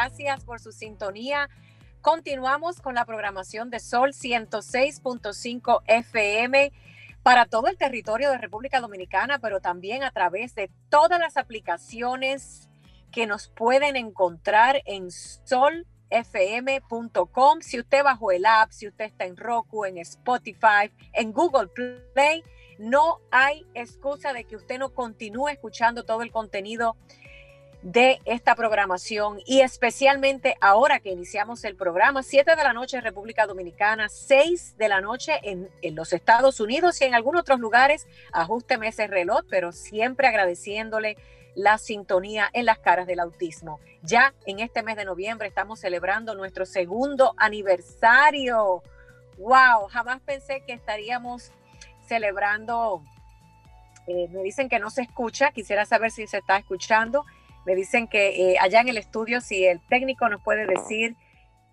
[0.00, 1.50] Gracias por su sintonía.
[2.00, 6.72] Continuamos con la programación de Sol 106.5 FM
[7.22, 12.70] para todo el territorio de República Dominicana, pero también a través de todas las aplicaciones
[13.12, 15.84] que nos pueden encontrar en solfm.com.
[17.60, 21.68] Si usted bajó el app, si usted está en Roku, en Spotify, en Google
[22.14, 22.42] Play,
[22.78, 26.96] no hay excusa de que usted no continúe escuchando todo el contenido
[27.82, 33.04] de esta programación y especialmente ahora que iniciamos el programa, 7 de la noche en
[33.04, 38.06] República Dominicana, 6 de la noche en, los Estados Unidos y en algunos otros lugares,
[38.32, 41.16] ajusteme ese reloj, pero siempre agradeciéndole
[41.54, 43.80] la sintonía en las caras del autismo.
[44.02, 48.82] Ya en este mes de noviembre estamos celebrando nuestro segundo aniversario.
[49.38, 49.88] ¡Wow!
[49.90, 51.50] Jamás pensé que estaríamos
[52.06, 53.02] celebrando.
[54.06, 57.24] Eh, me dicen que no se escucha, quisiera saber si se está escuchando.
[57.66, 61.14] Me dicen que eh, allá en el estudio, si el técnico nos puede decir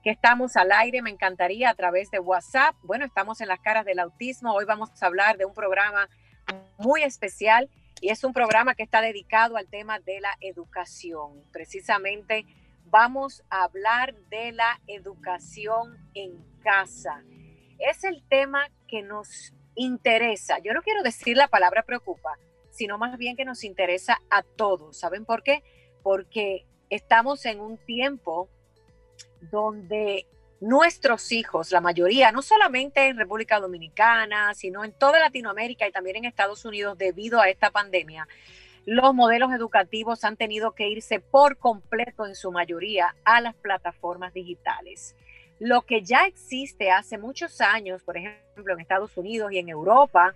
[0.04, 2.76] que estamos al aire, me encantaría a través de WhatsApp.
[2.84, 4.54] Bueno, estamos en las caras del autismo.
[4.54, 6.10] Hoy vamos a hablar de un programa
[6.78, 7.70] muy especial
[8.02, 11.44] y es un programa que está dedicado al tema de la educación.
[11.52, 12.46] Precisamente
[12.86, 16.32] vamos a hablar de la educación en
[16.64, 17.24] casa.
[17.80, 20.60] Es el tema que nos interesa.
[20.60, 22.38] Yo no quiero decir la palabra preocupa,
[22.78, 24.98] sino más bien que nos interesa a todos.
[24.98, 25.64] ¿Saben por qué?
[26.08, 28.48] porque estamos en un tiempo
[29.52, 30.26] donde
[30.62, 36.16] nuestros hijos, la mayoría, no solamente en República Dominicana, sino en toda Latinoamérica y también
[36.16, 38.26] en Estados Unidos, debido a esta pandemia,
[38.86, 44.34] los modelos educativos han tenido que irse por completo en su mayoría a las plataformas
[44.34, 45.14] digitales.
[45.60, 50.36] Lo que ya existe hace muchos años, por ejemplo, en Estados Unidos y en Europa,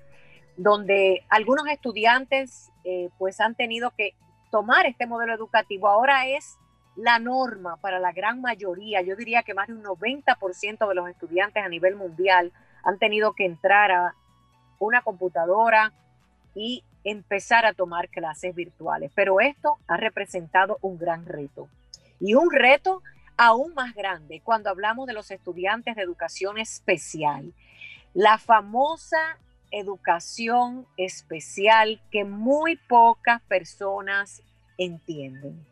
[0.61, 4.13] donde algunos estudiantes eh, pues han tenido que
[4.51, 6.57] tomar este modelo educativo ahora es
[6.95, 9.01] la norma para la gran mayoría.
[9.01, 12.51] Yo diría que más de un 90% de los estudiantes a nivel mundial
[12.83, 14.13] han tenido que entrar a
[14.77, 15.93] una computadora
[16.53, 19.11] y empezar a tomar clases virtuales.
[19.15, 21.69] Pero esto ha representado un gran reto
[22.19, 23.01] y un reto
[23.35, 27.51] aún más grande cuando hablamos de los estudiantes de educación especial.
[28.13, 29.39] La famosa
[29.71, 34.41] educación especial que muy pocas personas
[34.77, 35.65] entienden.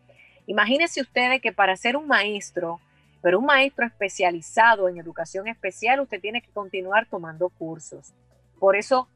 [0.47, 2.79] Imagínense ustedes que para ser un maestro,
[3.21, 8.13] pero un maestro especializado en educación especial, usted tiene que continuar tomando cursos.
[8.59, 9.07] Por eso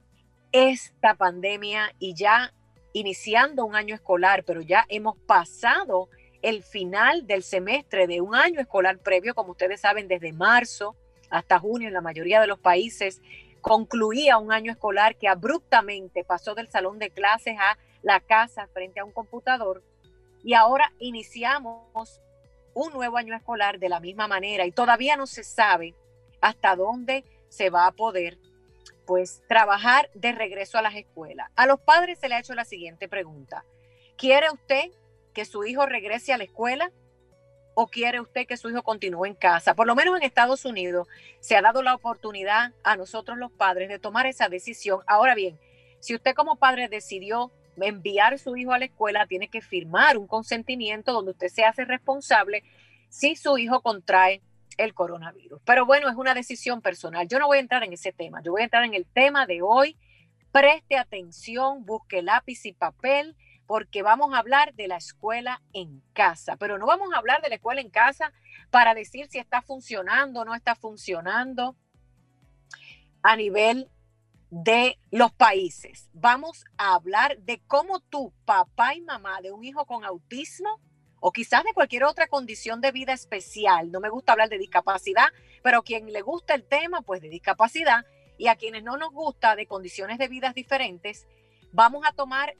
[0.51, 2.53] esta pandemia y ya
[2.93, 6.09] iniciando un año escolar, pero ya hemos pasado
[6.43, 10.95] el final del semestre de un año escolar previo, como ustedes saben, desde marzo
[11.29, 13.21] hasta junio en la mayoría de los países
[13.63, 18.99] concluía un año escolar que abruptamente pasó del salón de clases a la casa frente
[18.99, 19.81] a un computador
[20.43, 22.19] y ahora iniciamos
[22.73, 25.95] un nuevo año escolar de la misma manera y todavía no se sabe
[26.41, 28.37] hasta dónde se va a poder
[29.05, 31.49] pues trabajar de regreso a las escuelas.
[31.55, 33.63] A los padres se le ha hecho la siguiente pregunta.
[34.17, 34.91] ¿Quiere usted
[35.33, 36.91] que su hijo regrese a la escuela?
[37.75, 39.73] O quiere usted que su hijo continúe en casa?
[39.73, 41.07] Por lo menos en Estados Unidos
[41.39, 45.01] se ha dado la oportunidad a nosotros los padres de tomar esa decisión.
[45.07, 45.59] Ahora bien,
[45.99, 50.17] si usted como padre decidió enviar a su hijo a la escuela, tiene que firmar
[50.17, 52.63] un consentimiento donde usted se hace responsable
[53.09, 54.41] si su hijo contrae
[54.77, 55.61] el coronavirus.
[55.65, 57.27] Pero bueno, es una decisión personal.
[57.27, 58.41] Yo no voy a entrar en ese tema.
[58.43, 59.95] Yo voy a entrar en el tema de hoy.
[60.51, 63.35] Preste atención, busque lápiz y papel
[63.73, 67.49] porque vamos a hablar de la escuela en casa, pero no vamos a hablar de
[67.49, 68.31] la escuela en casa
[68.69, 71.75] para decir si está funcionando o no está funcionando
[73.23, 73.89] a nivel
[74.51, 76.07] de los países.
[76.13, 80.79] Vamos a hablar de cómo tú, papá y mamá de un hijo con autismo
[81.19, 85.29] o quizás de cualquier otra condición de vida especial, no me gusta hablar de discapacidad,
[85.63, 88.05] pero a quien le gusta el tema, pues de discapacidad,
[88.37, 91.25] y a quienes no nos gusta de condiciones de vida diferentes,
[91.71, 92.53] vamos a tomar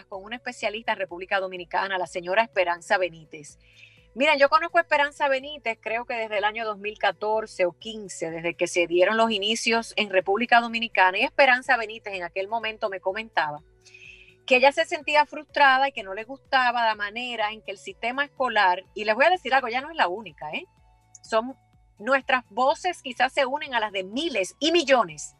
[0.00, 3.58] con una especialista en República Dominicana, la señora Esperanza Benítez.
[4.14, 8.54] Miren, yo conozco a Esperanza Benítez, creo que desde el año 2014 o 15, desde
[8.54, 13.00] que se dieron los inicios en República Dominicana, y Esperanza Benítez en aquel momento me
[13.00, 13.62] comentaba
[14.46, 17.78] que ella se sentía frustrada y que no le gustaba la manera en que el
[17.78, 20.66] sistema escolar, y les voy a decir algo, ya no es la única, ¿eh?
[21.22, 21.54] Son
[21.98, 25.36] nuestras voces quizás se unen a las de miles y millones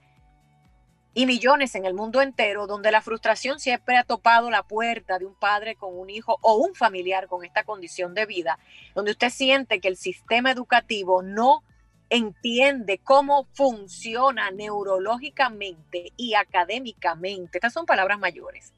[1.14, 5.26] y millones en el mundo entero, donde la frustración siempre ha topado la puerta de
[5.26, 8.58] un padre con un hijo o un familiar con esta condición de vida,
[8.94, 11.62] donde usted siente que el sistema educativo no
[12.08, 17.58] entiende cómo funciona neurológicamente y académicamente.
[17.58, 18.74] Estas son palabras mayores.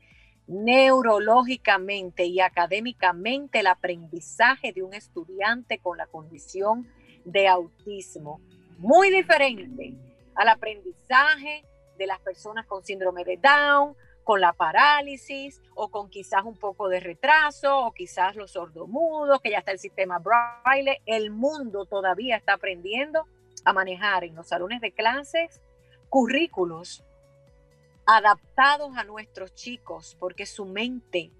[0.47, 6.89] Neurológicamente y académicamente el aprendizaje de un estudiante con la condición
[7.25, 8.41] de autismo.
[8.79, 9.95] Muy diferente
[10.35, 11.65] al aprendizaje
[11.97, 16.89] de las personas con síndrome de Down, con la parálisis o con quizás un poco
[16.89, 21.03] de retraso o quizás los sordomudos, que ya está el sistema braille.
[21.07, 23.27] El mundo todavía está aprendiendo
[23.65, 25.61] a manejar en los salones de clases
[26.09, 27.05] currículos
[28.07, 31.31] adaptados a nuestros chicos porque su mente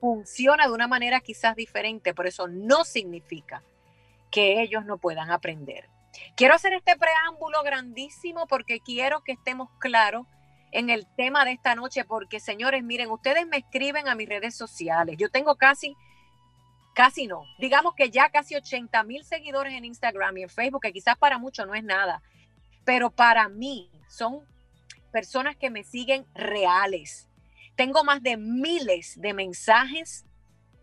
[0.00, 3.64] funciona de una manera quizás diferente, por eso no significa
[4.30, 5.88] que ellos no puedan aprender.
[6.36, 10.26] Quiero hacer este preámbulo grandísimo porque quiero que estemos claros
[10.70, 14.54] en el tema de esta noche, porque señores, miren, ustedes me escriben a mis redes
[14.54, 15.16] sociales.
[15.18, 15.96] Yo tengo casi,
[16.94, 20.92] casi no, digamos que ya casi 80 mil seguidores en Instagram y en Facebook, que
[20.92, 22.22] quizás para muchos no es nada,
[22.84, 24.40] pero para mí son
[25.10, 27.28] personas que me siguen reales.
[27.76, 30.26] Tengo más de miles de mensajes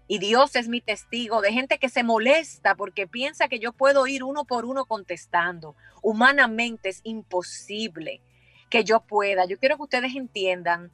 [0.07, 4.05] y Dios es mi testigo de gente que se molesta porque piensa que yo puedo
[4.05, 5.75] ir uno por uno contestando.
[6.01, 8.21] Humanamente es imposible
[8.69, 9.45] que yo pueda.
[9.45, 10.91] Yo quiero que ustedes entiendan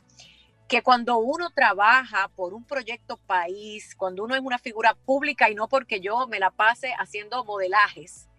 [0.70, 5.56] que cuando uno trabaja por un proyecto país, cuando uno es una figura pública y
[5.56, 8.30] no porque yo me la pase haciendo modelajes,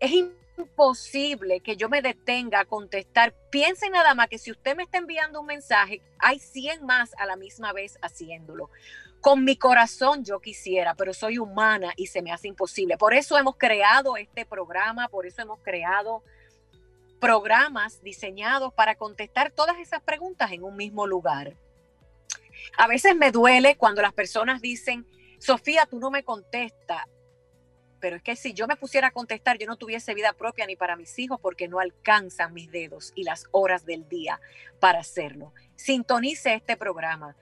[0.00, 0.12] es
[0.56, 3.34] imposible que yo me detenga a contestar.
[3.50, 7.26] Piensen nada más que si usted me está enviando un mensaje, hay 100 más a
[7.26, 8.70] la misma vez haciéndolo.
[9.22, 12.98] Con mi corazón yo quisiera, pero soy humana y se me hace imposible.
[12.98, 16.24] Por eso hemos creado este programa, por eso hemos creado
[17.20, 21.56] programas diseñados para contestar todas esas preguntas en un mismo lugar.
[22.76, 25.06] A veces me duele cuando las personas dicen,
[25.38, 27.04] Sofía, tú no me contestas.
[28.00, 30.74] Pero es que si yo me pusiera a contestar, yo no tuviese vida propia ni
[30.74, 34.40] para mis hijos porque no alcanzan mis dedos y las horas del día
[34.80, 35.52] para hacerlo.
[35.76, 37.36] Sintonice este programa.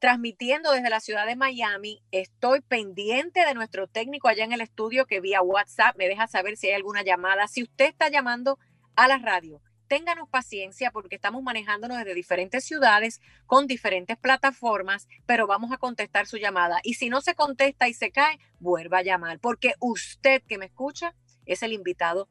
[0.00, 2.02] transmitiendo desde la ciudad de Miami.
[2.10, 6.56] Estoy pendiente de nuestro técnico allá en el estudio que vía WhatsApp me deja saber
[6.56, 7.46] si hay alguna llamada.
[7.46, 8.58] Si usted está llamando
[8.96, 9.62] a la radio
[9.92, 16.26] ténganos paciencia porque estamos manejándonos desde diferentes ciudades con diferentes plataformas, pero vamos a contestar
[16.26, 16.80] su llamada.
[16.82, 20.64] Y si no se contesta y se cae, vuelva a llamar, porque usted que me
[20.64, 22.30] escucha es el invitado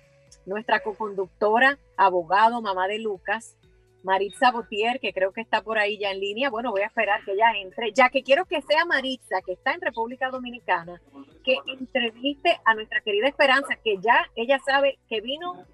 [0.45, 3.57] Nuestra co-conductora, abogado, mamá de Lucas,
[4.03, 6.49] Maritza Botier, que creo que está por ahí ya en línea.
[6.49, 9.73] Bueno, voy a esperar que ella entre, ya que quiero que sea Maritza, que está
[9.73, 11.01] en República Dominicana,
[11.43, 15.65] que entreviste a nuestra querida Esperanza, que ya ella sabe que vino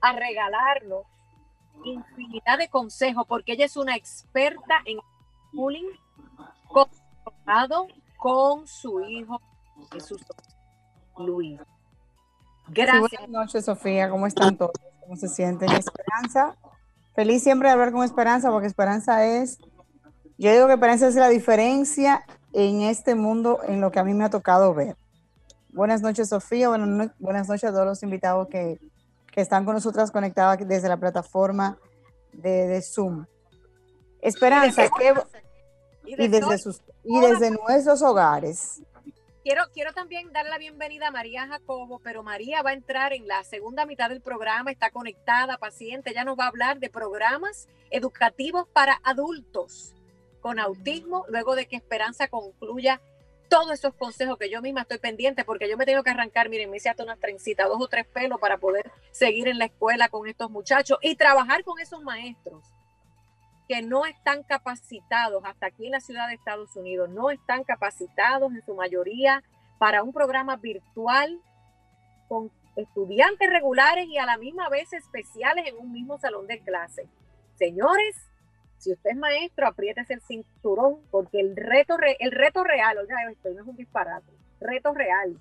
[0.00, 1.06] a regalarnos
[1.84, 4.98] infinidad de consejos porque ella es una experta en
[5.52, 5.88] bullying
[8.18, 9.40] con su hijo
[9.92, 10.24] Jesús
[11.18, 11.60] Luis.
[12.68, 13.00] Gracias.
[13.00, 14.08] buenas noches, Sofía.
[14.08, 14.72] ¿Cómo están todos?
[15.00, 15.70] ¿Cómo se sienten?
[15.70, 16.56] Esperanza.
[17.14, 19.58] Feliz siempre de hablar con Esperanza porque Esperanza es,
[20.38, 24.14] yo digo que Esperanza es la diferencia en este mundo en lo que a mí
[24.14, 24.96] me ha tocado ver.
[25.70, 26.68] Buenas noches, Sofía.
[26.68, 28.78] Buenas, noches a todos los invitados que,
[29.32, 31.78] que están con nosotras conectadas desde la plataforma
[32.32, 33.24] de, Zoom.
[34.20, 34.84] Esperanza,
[36.04, 38.82] y, desde, sus, y desde nuestros hogares.
[39.42, 43.26] Quiero, quiero también dar la bienvenida a María Jacobo, pero María va a entrar en
[43.26, 47.66] la segunda mitad del programa, está conectada, paciente, ella nos va a hablar de programas
[47.90, 49.94] educativos para adultos
[50.40, 53.00] con autismo, luego de que Esperanza concluya
[53.52, 56.70] todos esos consejos que yo misma estoy pendiente, porque yo me tengo que arrancar, miren,
[56.70, 60.08] me hice hasta unas trencitas, dos o tres pelos para poder seguir en la escuela
[60.08, 62.64] con estos muchachos y trabajar con esos maestros
[63.68, 68.50] que no están capacitados, hasta aquí en la ciudad de Estados Unidos, no están capacitados
[68.54, 69.42] en su mayoría
[69.78, 71.38] para un programa virtual
[72.28, 77.06] con estudiantes regulares y a la misma vez especiales en un mismo salón de clase.
[77.56, 78.16] Señores,
[78.82, 83.50] si usted es maestro, apriétese el cinturón porque el reto, el reto real, oiga esto
[83.50, 85.38] no es un disparate, reto real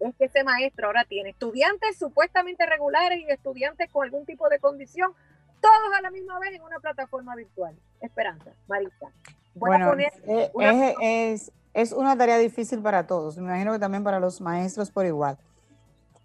[0.00, 4.58] es que ese maestro ahora tiene estudiantes supuestamente regulares y estudiantes con algún tipo de
[4.58, 5.12] condición,
[5.60, 7.74] todos a la misma vez en una plataforma virtual.
[8.00, 9.08] Esperanza, Marita.
[9.54, 14.40] bueno, eh, es, es, una tarea difícil para todos, me imagino que también para los
[14.40, 15.36] maestros por igual.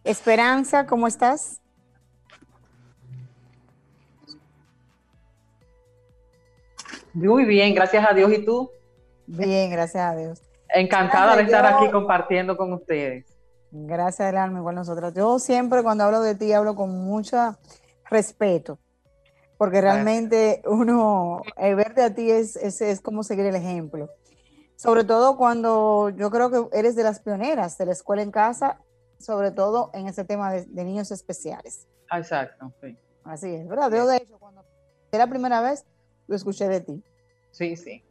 [0.04, 1.62] Esperanza, ¿cómo estás?
[7.13, 8.32] Muy bien, gracias a Dios.
[8.34, 8.70] ¿Y tú?
[9.27, 10.41] Bien, gracias a Dios.
[10.70, 13.25] Encantada de estar aquí compartiendo con ustedes.
[13.72, 15.13] Gracias, el alma, igual nosotros.
[15.13, 17.58] Yo siempre cuando hablo de ti hablo con mucho
[18.10, 18.79] respeto,
[19.58, 24.10] porque realmente uno, el verte a ti es, es, como seguir el ejemplo.
[24.75, 28.79] Sobre todo cuando yo creo que eres de las pioneras de la escuela en casa,
[29.20, 31.88] sobre todo en ese tema de, niños especiales.
[32.12, 32.98] Exacto, sí.
[33.24, 33.91] Así es, ¿verdad?
[33.91, 34.65] Yo de hecho, cuando
[35.12, 35.86] era la primera vez,
[36.27, 37.03] lo escuché de ti.
[37.51, 38.03] Sí, sí.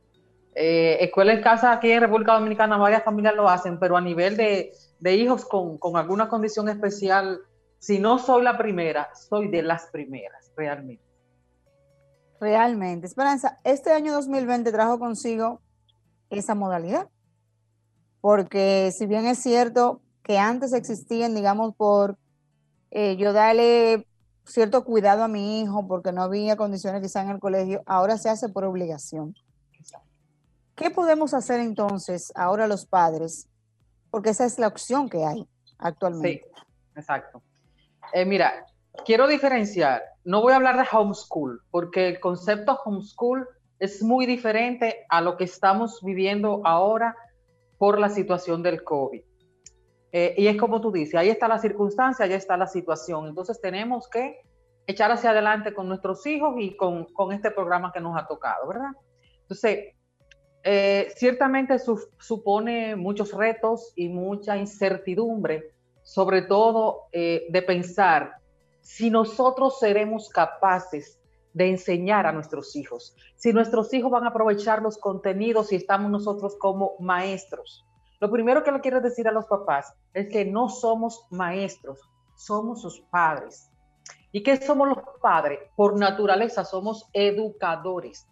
[0.54, 4.36] Eh, escuela en casa aquí en República Dominicana, varias familias lo hacen, pero a nivel
[4.36, 7.40] de, de hijos con, alguna condición especial,
[7.78, 11.02] si no soy la primera, soy de las primeras, realmente.
[12.38, 13.06] Realmente.
[13.06, 15.60] Esperanza, este año 2020 trajo consigo
[16.28, 17.08] esa modalidad,
[18.20, 22.18] porque si bien es cierto que antes existían, digamos, por
[22.90, 24.06] eh, yo darle
[24.44, 28.28] cierto cuidado a mi hijo porque no había condiciones quizá en el colegio, ahora se
[28.28, 29.34] hace por obligación.
[30.74, 33.48] ¿Qué podemos hacer entonces ahora los padres
[34.12, 36.44] porque esa es la opción que hay actualmente.
[36.44, 36.62] Sí,
[36.96, 37.42] exacto.
[38.12, 38.66] Eh, mira,
[39.06, 45.06] quiero diferenciar, no voy a hablar de homeschool, porque el concepto homeschool es muy diferente
[45.08, 47.16] a lo que estamos viviendo ahora
[47.78, 49.22] por la situación del COVID.
[50.12, 53.26] Eh, y es como tú dices, ahí está la circunstancia, ahí está la situación.
[53.26, 54.42] Entonces tenemos que
[54.86, 58.68] echar hacia adelante con nuestros hijos y con, con este programa que nos ha tocado,
[58.68, 58.90] ¿verdad?
[59.42, 59.94] Entonces,
[60.64, 61.76] eh, ciertamente
[62.18, 68.36] supone muchos retos y mucha incertidumbre, sobre todo eh, de pensar
[68.80, 71.18] si nosotros seremos capaces
[71.52, 76.10] de enseñar a nuestros hijos, si nuestros hijos van a aprovechar los contenidos y estamos
[76.10, 77.84] nosotros como maestros.
[78.22, 81.98] Lo primero que le quiero decir a los papás es que no somos maestros,
[82.36, 83.68] somos sus padres.
[84.30, 85.58] ¿Y qué somos los padres?
[85.74, 88.28] Por naturaleza somos educadores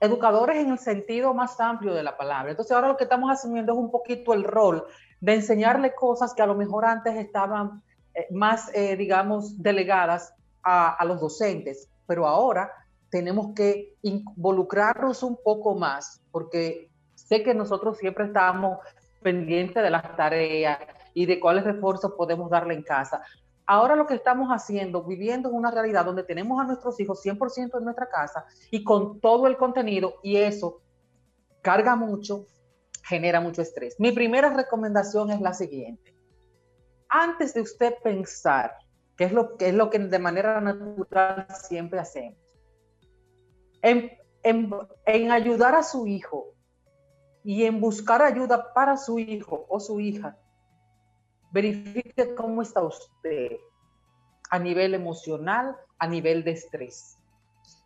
[0.00, 2.52] educadores en el sentido más amplio de la palabra.
[2.52, 4.86] Entonces ahora lo que estamos asumiendo es un poquito el rol
[5.20, 7.82] de enseñarle cosas que a lo mejor antes estaban
[8.14, 12.72] eh, más, eh, digamos, delegadas a, a, los docentes, pero ahora
[13.10, 16.88] tenemos que involucrarnos un poco más, porque
[17.28, 18.78] sé que nosotros siempre estamos
[19.22, 20.78] pendientes de las tareas
[21.14, 23.22] y de cuáles refuerzos podemos darle en casa,
[23.70, 27.76] Ahora lo que estamos haciendo, viviendo en una realidad donde tenemos a nuestros hijos 100%
[27.76, 30.80] en nuestra casa y con todo el contenido y eso
[31.60, 32.46] carga mucho,
[33.04, 33.96] genera mucho estrés.
[33.98, 36.16] Mi primera recomendación es la siguiente.
[37.10, 38.72] Antes de usted pensar,
[39.18, 42.38] que es lo que, es lo que de manera natural siempre hacemos,
[43.82, 46.54] en, en ayudar a su hijo
[47.48, 50.36] y en buscar ayuda para su hijo o su hija,
[51.50, 53.56] verifique cómo está usted
[54.50, 57.16] a nivel emocional, a nivel de estrés.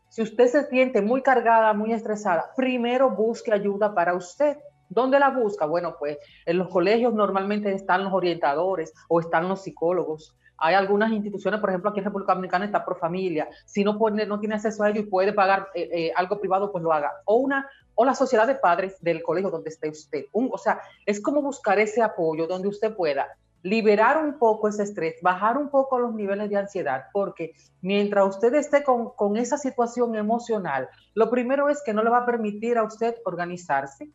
[0.08, 4.58] Si usted se siente muy cargada, muy estresada, primero busque ayuda para usted.
[4.88, 5.64] ¿Dónde la busca?
[5.64, 10.36] Bueno, pues en los colegios normalmente están los orientadores o están los psicólogos.
[10.64, 13.48] Hay algunas instituciones, por ejemplo, aquí en República Dominicana está Pro Familia.
[13.66, 16.70] Si no, puede, no tiene acceso a ello y puede pagar eh, eh, algo privado,
[16.70, 17.12] pues lo haga.
[17.24, 20.24] O una o la sociedad de padres del colegio donde esté usted.
[20.32, 23.28] o sea, es como buscar ese apoyo donde usted pueda
[23.62, 28.54] liberar un poco ese estrés, bajar un poco los niveles de ansiedad, porque mientras usted
[28.54, 32.84] esté con, esa situación emocional, lo primero es que no le va a permitir a
[32.84, 34.10] usted organizarse.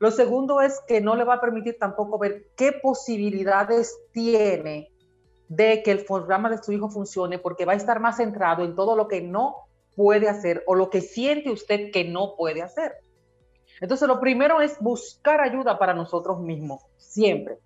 [0.00, 4.92] Lo segundo es que no le va a permitir tampoco ver qué posibilidades tiene
[5.48, 8.74] de que el programa de su hijo funcione, porque va a estar más centrado en
[8.74, 12.96] todo lo que no puede hacer o lo que siente usted que no puede hacer.
[13.80, 17.58] Entonces, lo primero es buscar ayuda para nosotros mismos, siempre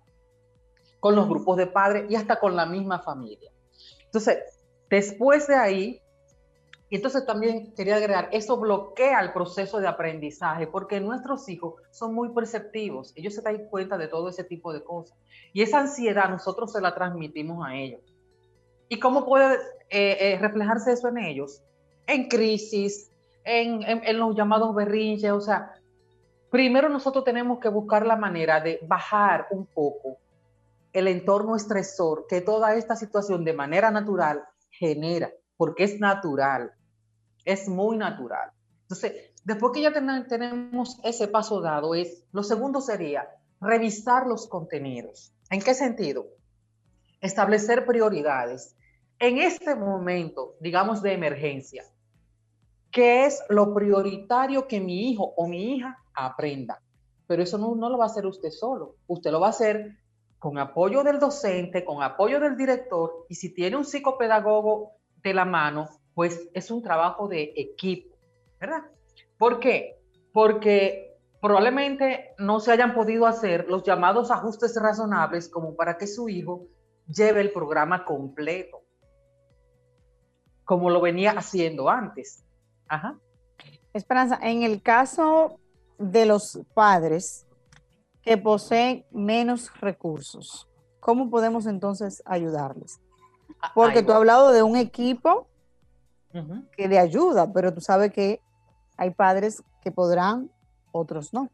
[1.03, 3.51] con los grupos de padres y hasta con la misma familia.
[4.05, 4.39] Entonces,
[4.89, 6.01] después de ahí,
[6.93, 12.13] y entonces también quería agregar, eso bloquea el proceso de aprendizaje porque nuestros hijos son
[12.13, 15.17] muy perceptivos, ellos se dan cuenta de todo ese tipo de cosas.
[15.53, 17.99] Y esa ansiedad nosotros se la transmitimos a ellos.
[18.89, 19.55] ¿Y cómo puede
[19.89, 21.63] eh, eh, reflejarse eso en ellos?
[22.05, 23.09] En crisis,
[23.43, 25.73] en, en los llamados berrinches, o sea,
[26.51, 30.19] primero nosotros tenemos que buscar la manera de bajar un poco
[30.93, 36.71] el entorno estresor que toda esta situación de manera natural genera, porque es natural,
[37.45, 38.51] es muy natural.
[38.83, 43.27] Entonces, después que ya tenemos ese paso dado, es, lo segundo sería
[43.59, 45.33] revisar los contenidos.
[45.49, 46.27] ¿En qué sentido?
[47.21, 48.75] Establecer prioridades.
[49.19, 51.83] En este momento, digamos, de emergencia,
[52.91, 56.81] ¿qué es lo prioritario que mi hijo o mi hija aprenda?
[57.27, 58.95] Pero eso no, no lo va a hacer usted solo.
[59.07, 59.97] Usted lo va a hacer
[60.43, 64.91] con apoyo del docente, con apoyo del director, y si tiene un psicopedagogo
[65.23, 68.15] de la mano, pues es un trabajo de equipo,
[68.59, 68.83] ¿verdad?
[69.37, 69.99] ¿Por qué?
[70.31, 76.29] Porque probablemente no se hayan podido hacer los llamados ajustes razonables como para que su
[76.29, 76.67] hijo
[77.07, 78.81] lleve el programa completo,
[80.63, 82.43] como lo venía haciendo antes.
[82.87, 83.19] Ajá.
[83.93, 85.59] Esperanza, en el caso
[85.97, 87.45] de los padres
[88.21, 93.01] que poseen menos recursos, ¿cómo podemos entonces ayudarles?
[93.61, 95.47] Ah, Porque tú has hablado de un equipo
[96.75, 98.41] que le ayuda, pero tú sabes que
[98.97, 100.49] hay padres que podrán,
[100.91, 101.49] otros no.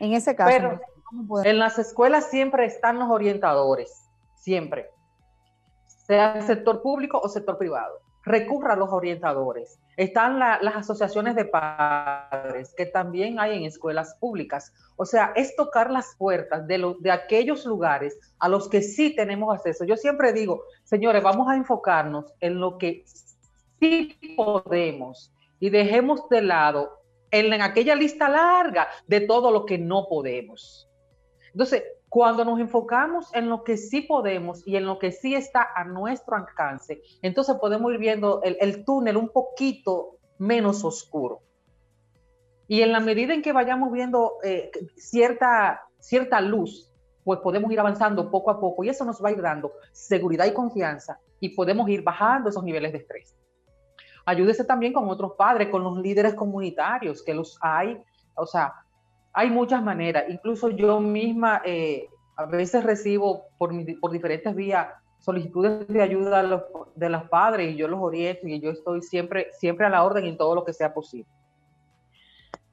[0.00, 0.80] En ese caso, pero,
[1.44, 4.90] en las escuelas siempre están los orientadores, siempre,
[6.06, 9.80] sea sector público o sector privado recurra a los orientadores.
[9.96, 14.72] Están las asociaciones de padres que también hay en escuelas públicas.
[14.96, 19.52] O sea, es tocar las puertas de, de aquellos lugares a los que sí tenemos
[19.52, 19.84] acceso.
[19.84, 23.04] Yo siempre digo, señores, vamos a enfocarnos en lo que
[23.80, 29.78] sí podemos y dejemos de lado en, en aquella lista larga de todo lo que
[29.78, 30.88] no podemos.
[31.52, 35.68] Entonces, cuando nos enfocamos en lo que sí podemos y en lo que sí está
[35.74, 41.40] a nuestro alcance, entonces podemos ir viendo el, túnel un poquito menos oscuro.
[42.66, 46.90] Y en la medida en que vayamos viendo eh, cierta, cierta luz,
[47.24, 50.46] pues podemos ir avanzando poco a poco y eso nos va a ir dando seguridad
[50.46, 53.34] y confianza y podemos ir bajando esos niveles de estrés.
[54.28, 57.98] Ayúdese también con otros padres, con los líderes comunitarios, que los hay,
[58.34, 58.74] o sea,
[59.32, 64.88] hay muchas maneras, incluso yo misma eh, a veces recibo por, por diferentes vías
[65.20, 66.42] solicitudes de ayuda
[66.94, 70.26] de los padres y yo los oriento y yo estoy siempre, siempre a la orden
[70.26, 71.30] en todo lo que sea posible.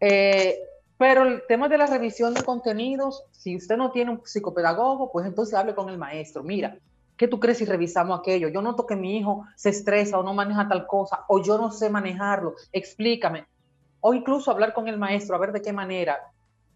[0.01, 0.59] Eh,
[0.97, 5.25] pero el tema de la revisión de contenidos, si usted no tiene un psicopedagogo, pues
[5.25, 6.43] entonces hable con el maestro.
[6.43, 6.77] Mira,
[7.17, 8.49] ¿qué tú crees si revisamos aquello?
[8.49, 11.71] Yo noto que mi hijo se estresa o no maneja tal cosa, o yo no
[11.71, 13.45] sé manejarlo, explícame.
[14.01, 16.19] O incluso hablar con el maestro, a ver de qué manera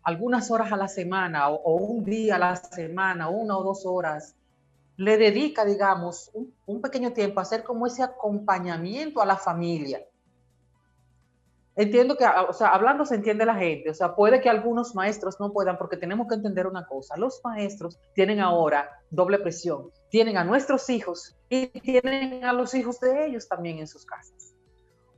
[0.03, 4.35] algunas horas a la semana o, un día a la semana, una o dos horas,
[4.97, 10.03] le dedica, digamos, un, pequeño tiempo a hacer como ese acompañamiento a la familia.
[11.75, 15.39] Entiendo que, o sea, hablando se entiende la gente, o sea, puede que algunos maestros
[15.39, 20.37] no puedan, porque tenemos que entender una cosa, los maestros tienen ahora doble presión, tienen
[20.37, 24.53] a nuestros hijos y tienen a los hijos de ellos también en sus casas.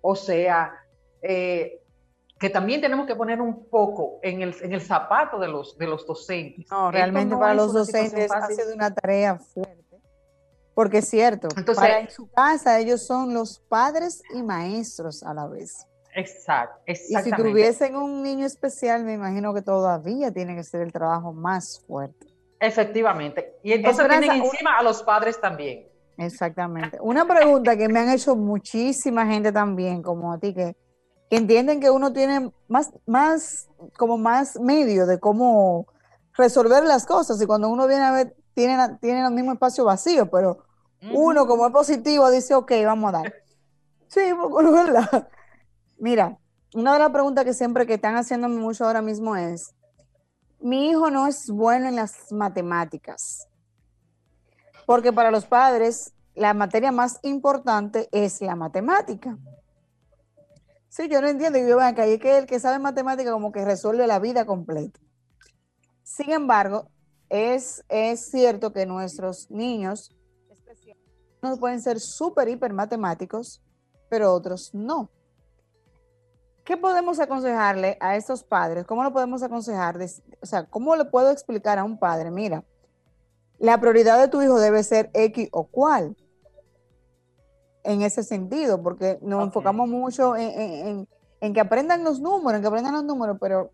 [0.02, 0.74] O sea,
[1.22, 1.82] eh,
[2.40, 5.88] que también tenemos que poner un poco en el, en el zapato de los, de
[5.88, 6.66] los docentes.
[6.72, 10.02] No, realmente para los docentes ha sido una tarea fuerte,
[10.74, 15.34] porque es cierto, Entonces, para en su casa ellos son los padres y maestros a
[15.34, 15.86] la vez.
[16.14, 20.92] Exacto, Y si tuviesen un niño especial, me imagino que todavía tiene que ser el
[20.92, 22.31] trabajo más fuerte.
[22.62, 23.58] Efectivamente.
[23.64, 25.88] Y entonces tienen encima a los padres también.
[26.18, 27.00] Exactamente.
[27.02, 30.76] Una pregunta que me han hecho muchísima gente también, como a ti, que
[31.32, 35.88] entienden que uno tiene más, más, como más medio de cómo
[36.38, 40.30] resolver las cosas y cuando uno viene a ver, tienen, tienen el mismo espacio vacío,
[40.30, 40.60] pero
[41.14, 43.34] uno como es positivo dice, ok, vamos a dar.
[44.08, 45.30] Sí, por verdad.
[45.98, 46.38] Mira,
[46.74, 49.74] una de las preguntas que siempre que están haciéndome mucho ahora mismo es,
[50.62, 53.48] mi hijo no es bueno en las matemáticas,
[54.86, 59.38] porque para los padres la materia más importante es la matemática.
[60.90, 61.58] Sí, yo no entiendo.
[61.58, 65.00] Y yo veo que que el que sabe matemática como que resuelve la vida completa.
[66.04, 66.90] Sin embargo,
[67.30, 70.14] es, es cierto que nuestros niños
[71.42, 73.64] no pueden ser súper hiper matemáticos,
[74.10, 75.10] pero otros no.
[76.72, 78.86] ¿Qué podemos aconsejarle a estos padres?
[78.86, 79.98] ¿Cómo lo podemos aconsejar?
[80.42, 82.32] O sea, ¿cómo le puedo explicar a un padre?
[82.32, 82.64] Mira,
[83.60, 86.16] la prioridad de tu hijo debe ser X o cual
[87.84, 91.08] en ese sentido, porque nos enfocamos mucho en,
[91.42, 93.72] que aprendan los números, en que aprendan los números, pero...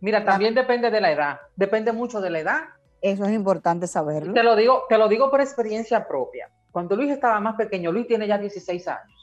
[0.00, 2.60] Mira, también depende de la edad, depende mucho de la edad.
[3.00, 4.34] Eso es importante saberlo.
[4.34, 6.50] Te lo digo, te lo digo por experiencia propia.
[6.72, 9.19] Cuando Luis estaba más pequeño, Luis tiene ya 16 años.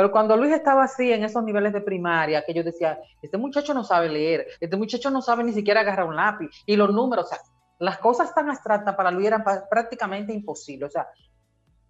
[0.00, 3.74] Pero cuando Luis estaba así en esos niveles de primaria, que yo decía, este muchacho
[3.74, 7.26] no sabe leer, este muchacho no sabe ni siquiera agarrar un lápiz y los números,
[7.26, 7.38] o sea,
[7.80, 10.88] las cosas tan abstractas para Luis eran prácticamente imposibles.
[10.88, 11.06] O sea,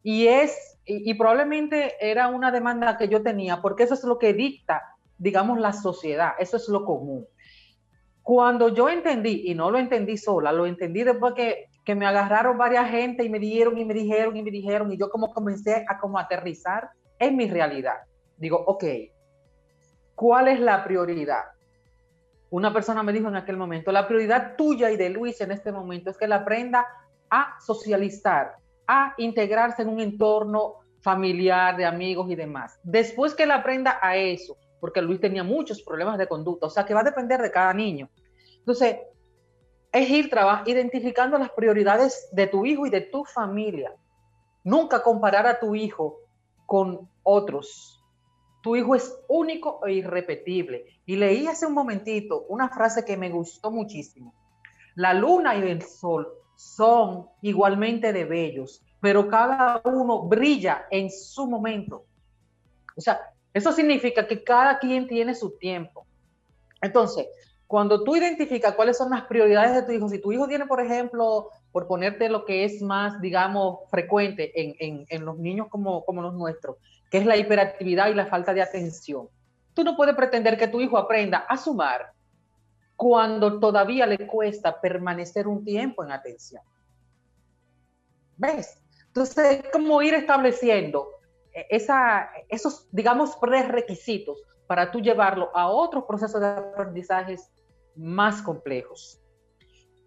[0.02, 4.32] y es, y, probablemente era una demanda que yo tenía, porque eso es lo que
[4.32, 4.82] dicta,
[5.16, 7.28] digamos, la sociedad, eso es lo común.
[8.22, 12.58] Cuando yo entendí, y no lo entendí sola, lo entendí después que, que me agarraron
[12.58, 15.86] varias gente y me dieron y me dijeron y me dijeron, y yo como comencé
[15.88, 18.00] a como aterrizar en mi realidad.
[18.36, 18.84] Digo, ok,
[20.16, 21.44] ¿cuál es la prioridad?
[22.50, 25.70] Una persona me dijo en aquel momento, la prioridad tuya y de Luis en este
[25.70, 26.84] momento es que la aprenda
[27.30, 28.56] a socializar,
[28.88, 32.80] a integrarse en un entorno familiar, de amigos y demás.
[32.82, 36.84] Después que él aprenda a eso, porque Luis tenía muchos problemas de conducta, o sea
[36.84, 38.08] que va a depender de cada niño.
[38.58, 38.96] Entonces,
[39.92, 40.30] es ir
[40.66, 43.92] identificando las prioridades de tu hijo y de tu familia.
[44.64, 46.20] Nunca comparar a tu hijo
[46.70, 48.00] con otros.
[48.62, 50.86] Tu hijo es único e irrepetible.
[51.04, 54.32] Y leí hace un momentito una frase que me gustó muchísimo.
[54.94, 61.50] La luna y el sol son igualmente de bellos, pero cada uno brilla en su
[61.50, 62.04] momento.
[62.96, 63.20] O sea,
[63.52, 66.06] eso significa que cada quien tiene su tiempo.
[66.80, 67.26] Entonces,
[67.66, 70.80] cuando tú identificas cuáles son las prioridades de tu hijo, si tu hijo tiene, por
[70.80, 76.34] ejemplo, por ponerte lo que es más, digamos, frecuente en, los niños como, como los
[76.34, 76.76] nuestros,
[77.10, 79.28] que es la hiperactividad y la falta de atención,
[79.74, 82.12] tú no puedes pretender que tu hijo aprenda a sumar
[82.96, 86.62] cuando todavía le cuesta permanecer un tiempo en atención.
[88.36, 88.82] ¿Ves?
[89.06, 91.08] Entonces, como ir estableciendo
[91.52, 97.50] esa, esos, digamos, prerequisitos para tú llevarlo a otros procesos de aprendizajes
[97.96, 99.19] más complejos.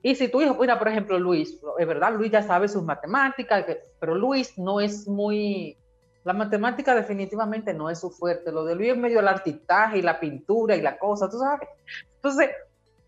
[0.04, 3.66] Y si tu hijo, mira, por ejemplo, Luis, es verdad, Luis ya sabe sus matemáticas,
[4.00, 5.76] pero Luis no es muy,
[6.24, 8.52] la matemática definitivamente no es su fuerte.
[8.52, 11.68] Lo de Luis es medio el artistaje y la pintura y la cosa, tú sabes.
[12.16, 12.50] Entonces,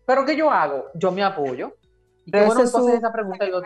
[0.06, 0.86] ¿Pero qué yo hago?
[0.94, 1.76] Yo me apoyo.
[2.24, 3.60] Y bueno, entonces esa pregunta yo...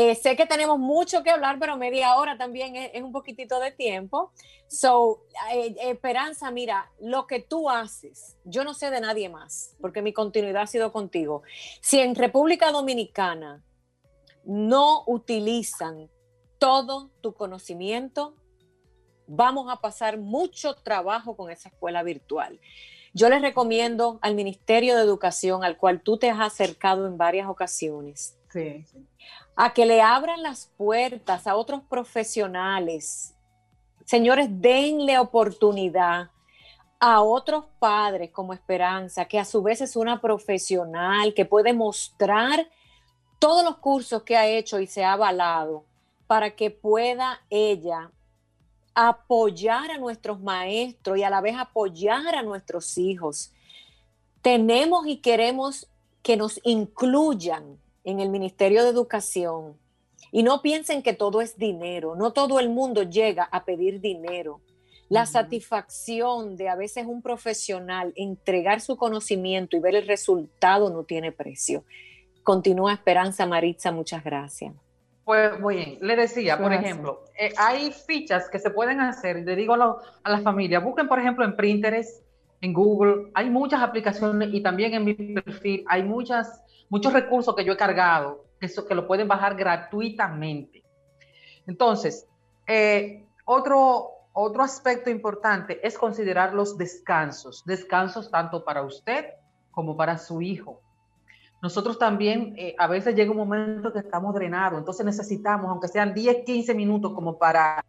[0.00, 3.72] Eh, sé que tenemos mucho que hablar, pero media hora también es, un poquitito de
[3.72, 4.30] tiempo.
[4.68, 10.00] So, eh, Esperanza, mira, lo que tú haces, yo no sé de nadie más, porque
[10.00, 11.42] mi continuidad ha sido contigo.
[11.80, 13.64] Si en República Dominicana
[14.44, 16.08] no utilizan
[16.60, 18.36] todo tu conocimiento,
[19.26, 22.60] vamos a pasar mucho trabajo con esa escuela virtual.
[23.14, 27.48] Yo les recomiendo al Ministerio de Educación, al cual tú te has acercado en varias
[27.48, 28.37] ocasiones,
[29.56, 33.34] a que le abran las puertas a otros profesionales.
[34.04, 36.30] Señores, denle oportunidad
[37.00, 42.68] a otros padres como Esperanza, que a su vez es una profesional, que puede mostrar
[43.38, 45.84] todos los cursos que ha hecho y se ha avalado
[46.26, 48.10] para que pueda ella
[48.94, 53.52] apoyar a nuestros maestros y a la vez apoyar a nuestros hijos.
[54.42, 55.88] Tenemos y queremos
[56.22, 59.76] que nos incluyan en el Ministerio de Educación.
[60.32, 64.60] Y no piensen que todo es dinero, no todo el mundo llega a pedir dinero.
[65.10, 71.04] La satisfacción de a veces un profesional entregar su conocimiento y ver el resultado no
[71.04, 71.84] tiene precio.
[72.42, 74.74] Continúa Esperanza Maritza, muchas gracias.
[75.24, 79.56] Pues muy bien, le decía, por ejemplo, eh, hay fichas que se pueden hacer, le
[79.56, 82.22] digo a, a las familias, busquen por ejemplo en Pinterest,
[82.62, 87.64] en Google, hay muchas aplicaciones y también en mi perfil hay muchas, muchos recursos que
[87.64, 90.84] yo he cargado, que, que lo pueden bajar gratuitamente.
[91.66, 92.26] Entonces,
[92.66, 99.26] eh, otro, otro aspecto importante es considerar los descansos, descansos tanto para usted
[99.70, 100.80] como para su hijo
[101.60, 106.14] nosotros también eh, a veces llega un momento que estamos drenados, entonces necesitamos, aunque sean
[106.14, 107.84] 10, 15 minutos como para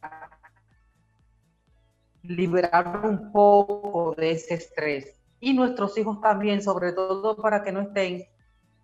[2.23, 5.19] liberar un poco de ese estrés.
[5.39, 8.25] Y nuestros hijos también, sobre todo para que no estén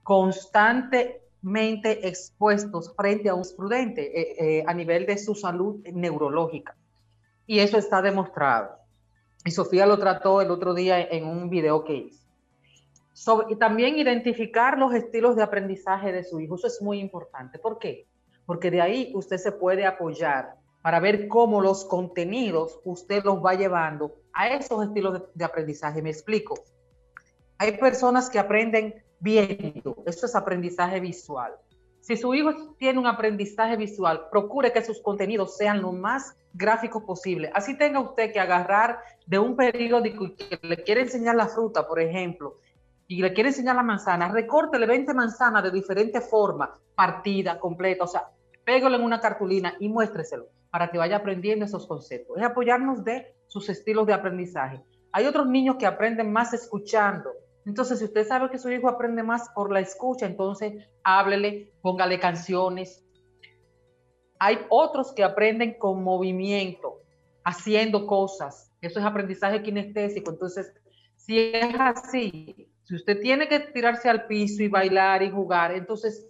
[0.06, 6.78] constantemente expuestos frente a un prudente eh, eh, a nivel de su salud neurológica.
[7.48, 8.76] Y eso está demostrado.
[9.44, 12.24] Y Sofía lo trató el otro día en un video que hizo.
[13.50, 16.54] y también identificar los estilos de aprendizaje de su hijo.
[16.54, 17.58] Eso es muy importante.
[17.58, 18.08] ¿Por qué?
[18.46, 23.56] Porque de ahí usted se puede apoyar para ver cómo los contenidos usted los va
[23.56, 26.04] llevando a esos estilos de, aprendizaje.
[26.04, 26.54] Me explico.
[27.58, 30.04] Hay personas que aprenden viendo.
[30.06, 31.54] Eso es aprendizaje visual.
[32.02, 37.04] Si su hijo tiene un aprendizaje visual, procure que sus contenidos sean lo más gráficos
[37.04, 37.50] posible.
[37.54, 42.00] Así tenga usted que agarrar de un periódico que le quiere enseñar la fruta, por
[42.00, 42.60] ejemplo,
[43.08, 48.08] y le quiere enseñar la manzana, recórtele 20 manzanas de diferente forma, partida, completa, o
[48.08, 48.30] sea,
[48.64, 52.38] pégalo en una cartulina y muéstreselo para que vaya aprendiendo esos conceptos.
[52.38, 54.82] Es apoyarnos de sus estilos de aprendizaje.
[55.12, 57.32] Hay otros niños que aprenden más escuchando,
[57.66, 62.20] entonces, si usted sabe que su hijo aprende más por la escucha, entonces háblele, póngale
[62.20, 63.04] canciones.
[64.38, 67.02] Hay otros que aprenden con movimiento,
[67.44, 68.72] haciendo cosas.
[68.82, 70.32] Eso es aprendizaje kinestésico.
[70.32, 70.72] Entonces,
[71.16, 76.28] si es así, si usted tiene que tirarse al piso y bailar y jugar, entonces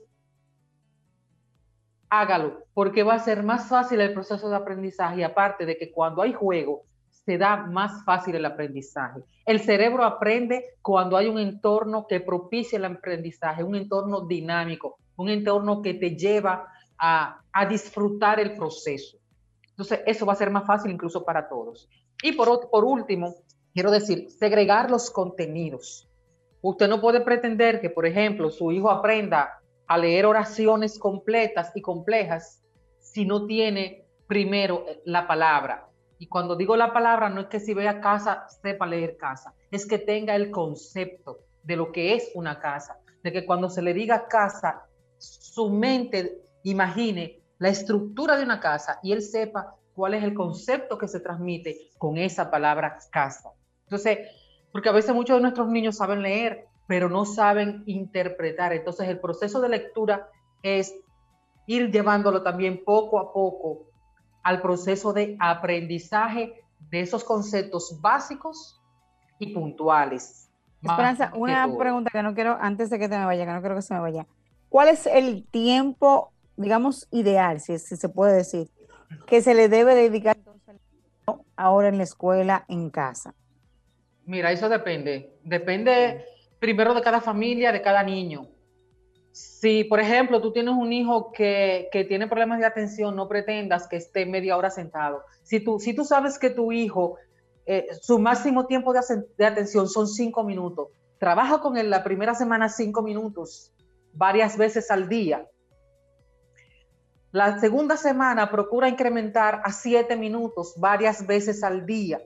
[2.10, 5.26] hágalo, porque va a ser más fácil el proceso de aprendizaje.
[5.26, 6.86] aparte de que cuando hay juego,
[7.25, 9.21] se da más fácil el aprendizaje.
[9.45, 15.29] El cerebro aprende cuando hay un entorno que propicia el aprendizaje, un entorno dinámico, un
[15.29, 19.17] entorno que te lleva a, disfrutar el proceso.
[19.69, 21.89] Entonces, eso va a ser más fácil incluso para todos.
[22.21, 23.35] Y por, por último,
[23.73, 26.09] quiero decir, segregar los contenidos.
[26.61, 31.81] Usted no puede pretender que, por ejemplo, su hijo aprenda a leer oraciones completas y
[31.81, 32.63] complejas
[32.99, 37.73] si no tiene primero la palabra, y cuando digo la palabra, no es que si
[37.73, 42.60] vea casa, sepa leer casa, es que tenga el concepto de lo que es una
[42.60, 44.86] casa, de que cuando se le diga casa,
[45.17, 50.97] su mente imagine la estructura de una casa y él sepa cuál es el concepto
[50.97, 53.51] que se transmite con esa palabra casa.
[53.86, 54.19] Entonces,
[54.71, 58.73] porque a veces muchos de nuestros niños saben leer, pero no saben interpretar.
[58.73, 60.30] Entonces, el proceso de lectura
[60.62, 60.93] es
[61.65, 63.88] ir llevándolo también poco a poco
[64.45, 66.53] al proceso de aprendizaje
[66.91, 68.79] de esos conceptos básicos
[69.39, 70.51] y puntuales.
[70.84, 73.75] Esperanza, una pregunta que no quiero, antes de que te me vaya, que no quiero
[73.75, 74.27] que se me vaya.
[74.69, 78.69] ¿Cuál es el tiempo, digamos, ideal, si, se puede decir,
[79.25, 80.38] que se le debe dedicar
[81.55, 83.34] ahora en la escuela, en casa?
[84.25, 85.39] Mira, eso depende.
[85.43, 86.23] Depende
[86.60, 88.47] primero de cada familia, de cada niño.
[89.36, 93.98] Si, por ejemplo, tú tienes un hijo que, tiene problemas de atención, no pretendas que
[93.98, 95.26] esté media hora sentado.
[95.43, 97.17] Si tú, si tú sabes que tu hijo,
[97.65, 99.02] eh, su máximo tiempo de,
[99.38, 103.74] de, atención son cinco minutos, trabaja con él la primera semana cinco minutos,
[104.13, 105.45] varias veces al día.
[107.34, 112.21] La segunda semana procura incrementar a siete minutos varias veces al día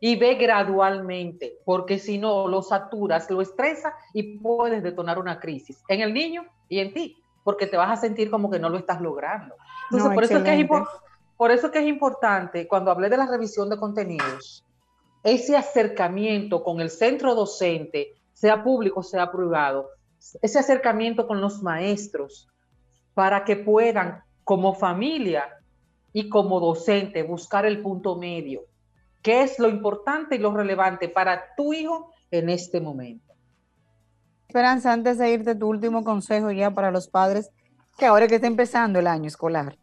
[0.00, 5.82] y ve gradualmente, porque si no lo saturas, lo estresa y puedes detonar una crisis
[5.88, 8.78] en el niño y en ti, porque te vas a sentir como que no lo
[8.78, 9.54] estás logrando.
[9.90, 10.68] Entonces, por, eso es que es
[11.36, 14.64] por eso que es importante, cuando hablé de la revisión de contenidos,
[15.22, 19.88] ese acercamiento con el centro docente, sea público, sea privado,
[20.42, 22.48] ese acercamiento con los maestros,
[23.14, 25.44] para que puedan, como familia
[26.12, 28.64] y como docente, buscar el punto medio
[29.24, 33.32] ¿Qué es lo importante y lo relevante para tu hijo en este momento?
[34.46, 37.50] Esperanza, antes de irte, tu último consejo ya para los padres,
[37.96, 39.78] que ahora que está empezando el año escolar.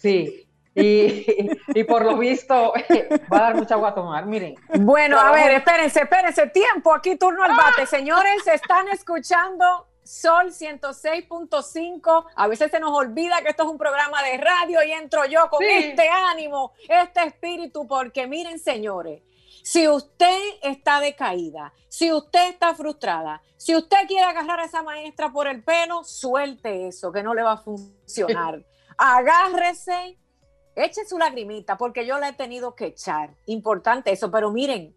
[0.00, 2.72] Sí, y, por lo visto
[3.32, 4.54] va a dar mucha agua a tomar, miren.
[4.78, 7.86] Bueno, a ver, espérense, espérense, tiempo, aquí turno al bate.
[7.86, 12.26] Señores, están escuchando Sol 106.5.
[12.36, 15.48] A veces se nos olvida que esto es un programa de radio y entro yo
[15.50, 19.22] con este ánimo, este espíritu, porque miren, señores,
[19.62, 25.32] si usted está decaída, si usted está frustrada, si usted quiere agarrar a esa maestra
[25.32, 28.62] por el pelo, suelte eso, que no le va a funcionar.
[28.98, 30.18] Agárrese,
[30.76, 33.34] eche su lagrimita, porque yo la he tenido que echar.
[33.46, 34.94] Importante eso, pero miren,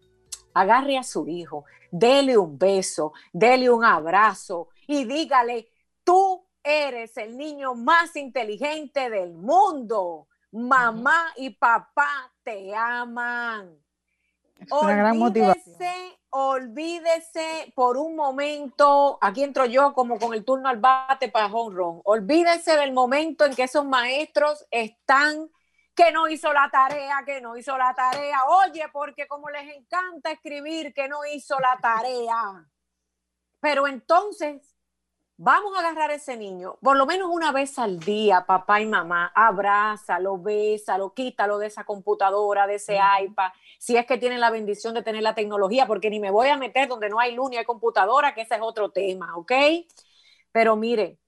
[0.52, 5.68] agarre a su hijo, dele un beso, dele un abrazo, y dígale,
[6.02, 10.28] tú eres el niño más inteligente del mundo.
[10.50, 13.78] Mamá y papá te aman.
[14.70, 21.46] olvídese, olvídese por un momento, aquí entro yo como con el turno al bate para
[21.46, 25.50] home olvídese del momento en que esos maestros están
[25.94, 28.38] que no hizo la tarea, que no hizo la tarea.
[28.46, 32.64] Oye, porque como les encanta escribir que no hizo la tarea.
[33.60, 34.77] Pero entonces
[35.40, 38.86] Vamos a agarrar a ese niño, por lo menos una vez al día, papá y
[38.86, 44.50] mamá, abrázalo, bésalo, quítalo de esa computadora, de ese iPad, si es que tienen la
[44.50, 47.50] bendición de tener la tecnología, porque ni me voy a meter donde no hay luz
[47.50, 49.52] ni hay computadora, que ese es otro tema, ¿ok?
[50.50, 51.20] Pero mire,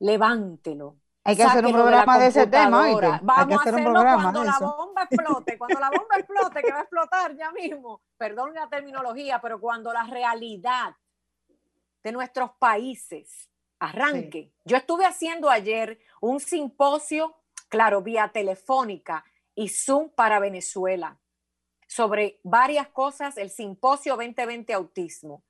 [0.00, 0.96] levántelo.
[1.22, 2.84] Hay que hacer un programa de, ese tema.
[3.22, 7.36] Vamos a hacerlo cuando la bomba explote, cuando la bomba explote, que va a explotar
[7.36, 8.02] ya mismo.
[8.16, 10.96] Perdón la terminología, pero cuando la realidad
[12.02, 13.51] de nuestros países
[13.82, 14.52] arranque.
[14.64, 17.34] Yo estuve haciendo ayer un simposio,
[17.68, 19.24] claro, vía telefónica
[19.56, 21.18] y Zoom para Venezuela
[21.88, 25.42] sobre varias cosas, el simposio 2020 autismo.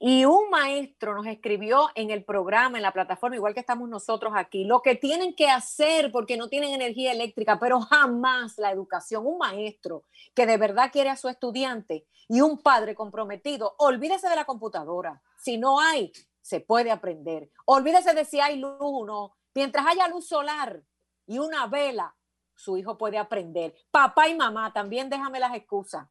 [0.00, 4.32] Y un maestro nos escribió en el programa, en la plataforma, igual que estamos nosotros
[4.36, 9.24] aquí, lo que tienen que hacer porque no tienen energía eléctrica, pero jamás la educación.
[9.26, 14.36] Un maestro que de verdad quiere a su estudiante y un padre comprometido, olvídese de
[14.36, 15.22] la computadora.
[15.38, 17.50] Si no hay, se puede aprender.
[17.66, 19.36] Olvídese de si hay luz o no.
[19.54, 20.82] Mientras haya luz solar
[21.26, 22.16] y una vela,
[22.54, 23.74] su hijo puede aprender.
[23.90, 26.08] Papá y mamá, también déjame las excusas.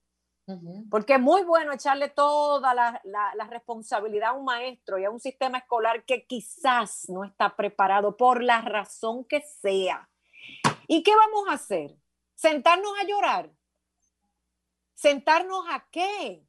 [0.89, 5.19] Porque es muy bueno echarle toda la, la, responsabilidad a un maestro y a un
[5.19, 10.09] sistema escolar que quizás no está preparado por la razón que sea.
[10.87, 11.97] ¿Y qué vamos a hacer?
[12.33, 13.51] ¿Sentarnos a llorar?
[14.95, 16.47] ¿Sentarnos a qué?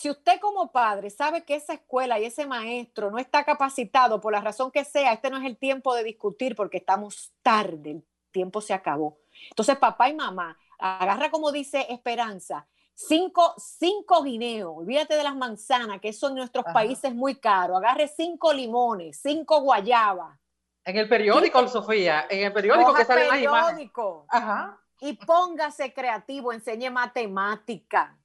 [0.00, 4.32] Si usted como padre sabe que esa escuela y ese maestro no está capacitado por
[4.32, 8.04] la razón que sea, este no es el tiempo de discutir porque estamos tarde, el
[8.30, 9.18] tiempo se acabó.
[9.50, 16.00] Entonces, papá y mamá, agarra como dice Esperanza, cinco, cinco guineos, olvídate de las manzanas,
[16.00, 20.34] que eso en nuestros países es muy caro, agarre cinco limones, cinco guayabas.
[20.82, 24.24] En el periódico, Sofía, en el periódico que sale periódico.
[24.30, 24.80] Ajá.
[25.02, 28.16] Y póngase creativo, enseñe matemática.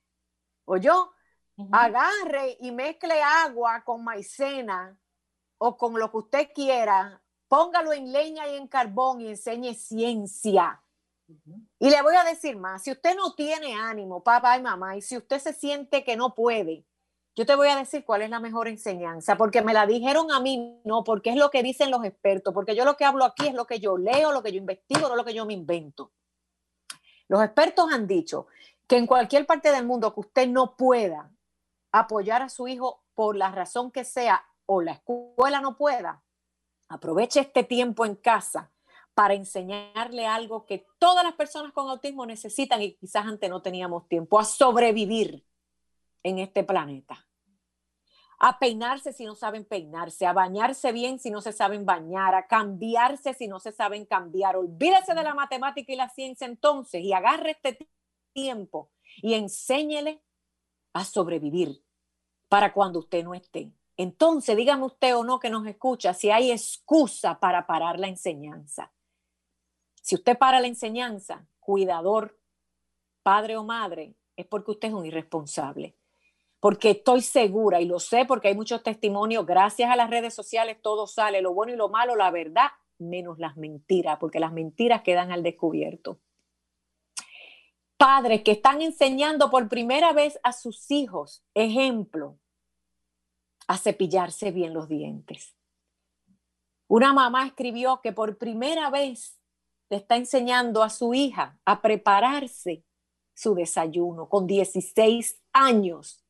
[1.71, 4.97] Agarre y mezcle agua con maicena
[5.57, 10.81] o con lo que usted quiera, póngalo en leña y en carbón y enseñe ciencia.
[11.79, 15.01] Y le voy a decir más, si usted no tiene ánimo, papá y mamá, y
[15.01, 16.85] si usted se siente que no puede,
[17.35, 20.39] yo te voy a decir cuál es la mejor enseñanza, porque me la dijeron a
[20.39, 23.47] mí, no, porque es lo que dicen los expertos, porque yo lo que hablo aquí
[23.47, 26.11] es lo que yo leo, lo que yo investigo, no lo que yo me invento.
[27.27, 28.47] Los expertos han dicho
[28.87, 31.31] que en cualquier parte del mundo que usted no pueda
[31.99, 36.23] apoyar a su hijo por la razón que sea o la escuela no pueda,
[36.89, 38.71] aproveche este tiempo en casa
[39.13, 44.10] para enseñarle algo que todas las personas con autismo necesitan y quizás antes no teníamos
[44.10, 45.45] tiempo, a sobrevivir
[46.23, 47.25] en este planeta.
[48.39, 52.47] A peinarse si no saben peinarse, a bañarse bien si no se saben bañar, a
[52.47, 54.58] cambiarse si no se saben cambiar.
[54.58, 57.88] Olvídese de la matemática y la ciencia entonces y agarre este
[58.34, 60.21] tiempo y enséñele
[60.91, 61.84] a sobrevivir
[62.55, 63.73] para cuando usted no esté.
[63.97, 68.93] Entonces, dígame usted o no que nos escucha si hay excusa para parar la enseñanza.
[70.01, 72.39] Si usted para la enseñanza, cuidador,
[73.23, 75.97] padre o madre, es porque usted es un irresponsable.
[76.61, 80.77] Porque estoy segura y lo sé porque hay muchos testimonios, gracias a las redes sociales
[80.81, 85.01] todo sale, lo bueno y lo malo, la verdad, menos las mentiras, porque las mentiras
[85.01, 86.21] quedan al descubierto.
[87.97, 92.39] Padres que están enseñando por primera vez a sus hijos, ejemplo,
[93.67, 95.56] a cepillarse bien los dientes.
[96.88, 99.39] Una mamá escribió que por primera vez
[99.89, 102.84] le está enseñando a su hija a prepararse
[103.34, 106.23] su desayuno con 16 años.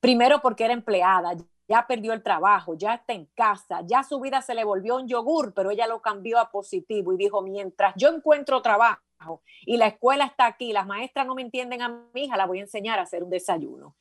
[0.00, 1.36] Primero porque era empleada,
[1.68, 5.06] ya perdió el trabajo, ya está en casa, ya su vida se le volvió un
[5.06, 9.86] yogur, pero ella lo cambió a positivo y dijo, mientras yo encuentro trabajo y la
[9.86, 12.98] escuela está aquí, las maestras no me entienden a mi hija, la voy a enseñar
[12.98, 13.96] a hacer un desayuno.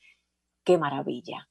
[0.63, 1.47] Qué maravilla.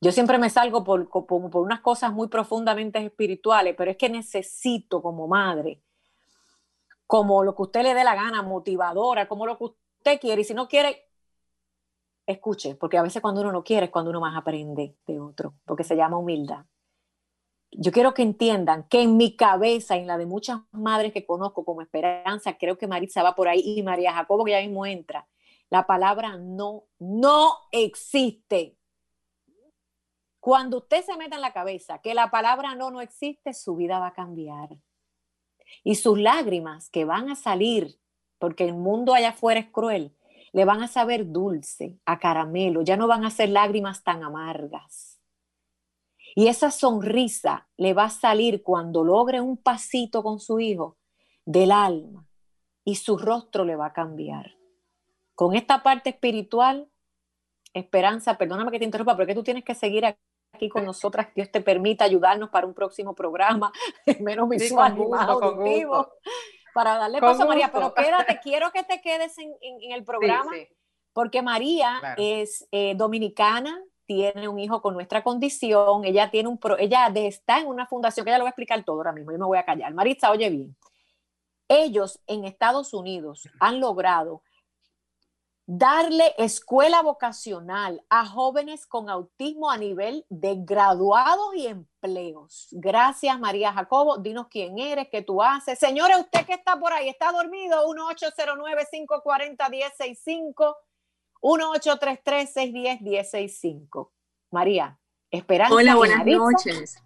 [0.00, 5.02] Yo siempre me salgo por, por, unas cosas muy profundamente espirituales, pero es que necesito
[5.02, 5.82] como madre,
[7.06, 10.40] como lo que usted le dé la gana, motivadora, como lo que usted quiere.
[10.40, 11.10] Y si no quiere,
[12.26, 15.54] escuche, porque a veces cuando uno no quiere es cuando uno más aprende de otro,
[15.66, 16.64] porque se llama humildad.
[17.72, 21.64] Yo quiero que entiendan que en mi cabeza en la de muchas madres que conozco
[21.64, 25.28] como esperanza, creo que Maritza va por ahí y María Jacobo que ya mismo entra,
[25.68, 28.79] la palabra no, no existe.
[30.40, 33.98] Cuando usted se meta en la cabeza que la palabra no no existe, su vida
[33.98, 34.70] va a cambiar.
[35.84, 38.00] Y sus lágrimas que van a salir,
[38.38, 40.16] porque el mundo allá afuera es cruel,
[40.52, 45.20] le van a saber dulce, a caramelo, ya no van a ser lágrimas tan amargas.
[46.34, 50.96] Y esa sonrisa le va a salir cuando logre un pasito con su hijo
[51.44, 52.26] del alma
[52.82, 54.56] y su rostro le va a cambiar.
[55.34, 56.88] Con esta parte espiritual,
[57.74, 61.28] esperanza, perdóname que te interrumpa, pero que tú tienes que seguir aquí aquí con nosotras.
[61.34, 63.72] Dios te permita ayudarnos para un próximo programa,
[64.20, 66.08] menos visual y más auditivo,
[66.74, 67.70] para darle paso a María.
[67.72, 70.50] Pero quédate, quiero que te quedes en, el programa,
[71.12, 76.76] porque María es eh, dominicana, tiene un hijo con nuestra condición, ella tiene un pro,
[76.78, 79.38] ella está en una fundación, que ella lo va a explicar todo ahora mismo, yo
[79.38, 79.94] me voy a callar.
[79.94, 80.76] Maritza, oye bien,
[81.68, 84.42] ellos en Estados Unidos han logrado
[85.72, 92.66] darle escuela vocacional a jóvenes con autismo a nivel de graduados y empleos.
[92.72, 94.18] Gracias, María Jacobo.
[94.18, 95.78] Dinos quién eres, qué tú haces.
[95.78, 97.86] Señora, usted que está por ahí, ¿está dormido?
[97.86, 100.74] 1-809-540-1065.
[101.40, 104.10] 1-833-610-1065.
[104.50, 104.98] María,
[105.30, 105.76] esperando.
[105.76, 107.00] Hola, buenas noches.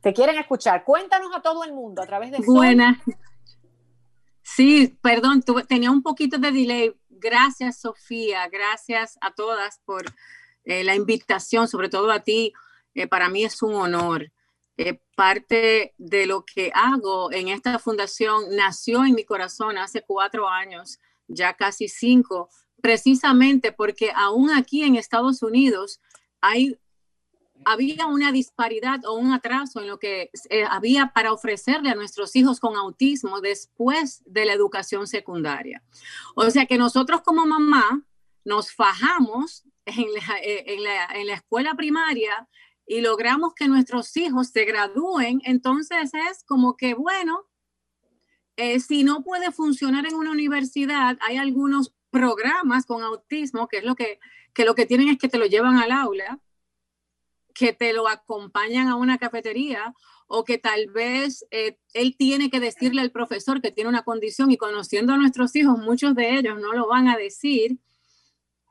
[0.00, 0.82] Te quieren escuchar.
[0.82, 2.96] Cuéntanos a todo el mundo a través de Buenas.
[4.58, 6.92] Sí, perdón, tenía un poquito de delay.
[7.10, 8.48] Gracias, Sofía.
[8.48, 10.04] Gracias a todas por
[10.64, 12.52] eh, la invitación, sobre todo a ti.
[12.92, 14.32] Eh, para mí es un honor.
[14.76, 20.48] Eh, parte de lo que hago en esta fundación nació en mi corazón hace cuatro
[20.48, 20.98] años,
[21.28, 22.48] ya casi cinco,
[22.82, 26.00] precisamente porque aún aquí en Estados Unidos
[26.40, 26.76] hay
[27.64, 32.34] había una disparidad o un atraso en lo que eh, había para ofrecerle a nuestros
[32.36, 35.82] hijos con autismo después de la educación secundaria.
[36.34, 38.02] O sea que nosotros como mamá
[38.44, 40.76] nos fajamos en la, eh,
[41.14, 42.48] en la escuela primaria
[42.86, 47.46] y logramos que nuestros hijos se gradúen, entonces es como que, bueno,
[48.56, 53.84] eh, si no puede funcionar en una universidad, hay algunos programas con autismo que es
[53.84, 54.18] lo que,
[54.54, 56.40] que lo que tienen es que te lo llevan al aula
[57.58, 59.92] que te lo acompañan a una cafetería
[60.28, 64.52] o que tal vez eh, él tiene que decirle al profesor que tiene una condición
[64.52, 67.78] y conociendo a nuestros hijos, muchos de ellos no lo van a decir,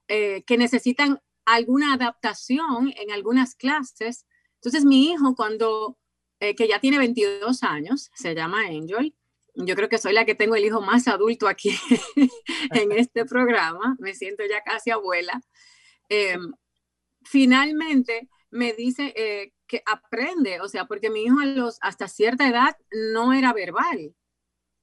[0.07, 4.25] eh, que necesitan alguna adaptación en algunas clases.
[4.55, 5.97] Entonces mi hijo cuando,
[6.39, 9.13] eh, que ya tiene 22 años, se llama Angel,
[9.53, 11.71] yo creo que soy la que tengo el hijo más adulto aquí
[12.71, 15.41] en este programa, me siento ya casi abuela.
[17.25, 21.37] finalmente, me dice eh, que aprende, o sea, porque mi hijo
[21.81, 22.75] hasta cierta edad
[23.13, 24.15] no era verbal,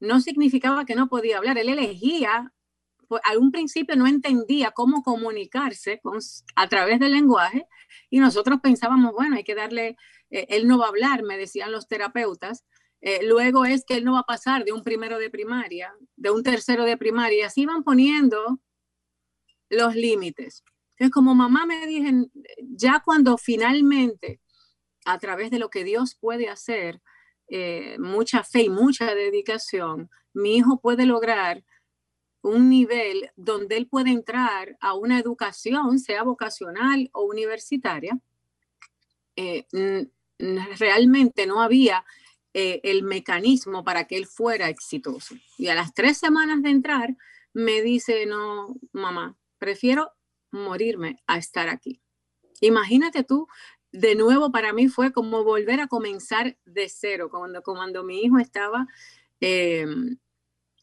[0.01, 2.53] no significaba que no podía hablar, él elegía,
[3.09, 6.01] pues, a un principio no entendía cómo comunicarse
[6.57, 7.67] a través del lenguaje
[8.11, 9.97] y nosotros pensábamos, bueno, hay que darle,
[10.31, 12.65] eh, él no va a hablar, me decían los terapeutas,
[13.01, 16.31] eh, luego es que él no va a pasar de un primero de primaria, de
[16.31, 18.61] un tercero de primaria, así van poniendo
[19.69, 20.65] los límites.
[20.95, 22.13] Entonces, como mamá me dije,
[22.61, 24.41] ya cuando finalmente,
[25.05, 27.03] a través de lo que Dios puede hacer,
[27.49, 31.65] eh, mucha fe y mucha dedicación, mi hijo puede lograr
[32.43, 38.19] un nivel donde él puede entrar a una educación, sea vocacional o universitaria,
[39.37, 39.67] eh,
[40.79, 42.05] realmente no había
[42.53, 45.35] eh, el mecanismo para que él fuera exitoso.
[45.59, 47.17] Y a las tres semanas de entrar,
[47.53, 50.13] me dice, no, mamá, prefiero
[50.55, 52.01] morirme a estar aquí.
[52.61, 53.47] Imagínate tú,
[53.93, 58.39] de nuevo para mí fue como volver a comenzar de cero, cuando, cuando mi hijo
[58.39, 58.87] estaba
[59.41, 60.19] em,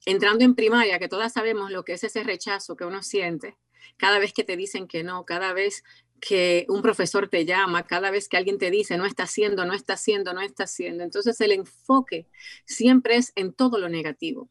[0.06, 3.58] entrando en primaria, que todas sabemos lo que es ese rechazo que uno siente
[3.98, 5.84] cada vez que te dicen que no, cada vez
[6.20, 9.74] que un profesor te llama, cada vez que alguien te dice no está haciendo, no
[9.74, 11.04] está haciendo, no está haciendo.
[11.04, 12.28] Entonces el enfoque
[12.66, 14.50] siempre es en todo lo negativo.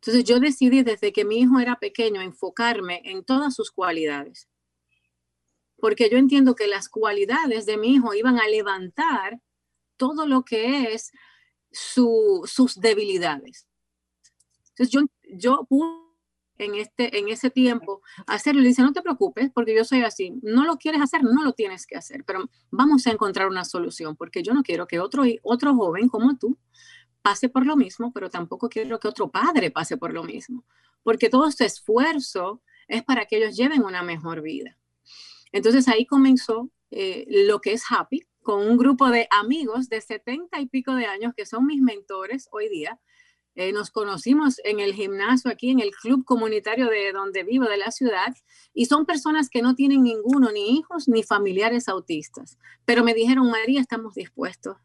[0.00, 4.48] Entonces yo decidí desde que mi hijo era pequeño enfocarme en todas sus cualidades,
[5.76, 9.40] porque yo entiendo que las cualidades de mi hijo iban a levantar
[9.96, 11.10] todo lo que es
[11.70, 13.66] sus debilidades.
[14.70, 15.00] Entonces yo,
[15.36, 16.08] yo pude
[16.58, 18.60] en, este, en ese tiempo hacerlo.
[18.60, 20.34] Le dice, no te preocupes, porque yo soy así.
[20.42, 24.16] No lo quieres hacer, no lo tienes que hacer, pero vamos a encontrar una solución,
[24.16, 26.58] porque yo no quiero que otro, otro joven como tú
[27.22, 30.64] pase por lo mismo, pero tampoco quiero que otro padre pase por lo mismo,
[31.02, 34.76] porque todo este esfuerzo es para que ellos lleven una mejor vida.
[35.52, 40.60] Entonces ahí comenzó eh, lo que es Happy, con un grupo de amigos de setenta
[40.60, 42.98] y pico de años que son mis mentores hoy día.
[43.54, 47.76] Eh, nos conocimos en el gimnasio aquí, en el club comunitario de donde vivo, de
[47.76, 48.34] la ciudad,
[48.72, 52.56] y son personas que no tienen ninguno, ni hijos, ni familiares autistas.
[52.84, 54.76] Pero me dijeron, María, estamos dispuestos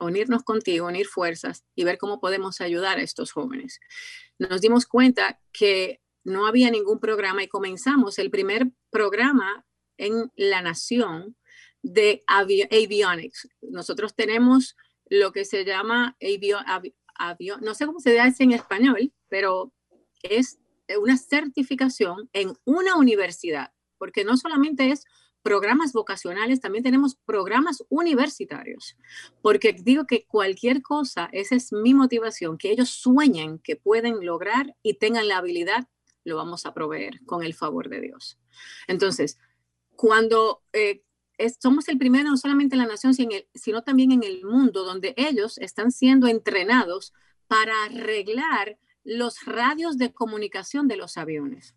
[0.00, 3.80] unirnos contigo, unir fuerzas y ver cómo podemos ayudar a estos jóvenes.
[4.38, 9.64] Nos dimos cuenta que no había ningún programa y comenzamos el primer programa
[9.96, 11.36] en la nación
[11.82, 13.48] de avionics.
[13.62, 14.76] Nosotros tenemos
[15.06, 16.16] lo que se llama
[17.14, 19.72] avión, no sé cómo se dice en español, pero
[20.22, 20.58] es
[21.00, 25.04] una certificación en una universidad, porque no solamente es
[25.48, 28.98] programas vocacionales, también tenemos programas universitarios,
[29.40, 34.76] porque digo que cualquier cosa, esa es mi motivación, que ellos sueñen que pueden lograr
[34.82, 35.88] y tengan la habilidad,
[36.24, 38.38] lo vamos a proveer con el favor de Dios.
[38.88, 39.38] Entonces,
[39.96, 41.02] cuando eh,
[41.62, 43.14] somos el primero no solamente en la nación,
[43.54, 47.14] sino también en el mundo, donde ellos están siendo entrenados
[47.46, 51.74] para arreglar los radios de comunicación de los aviones.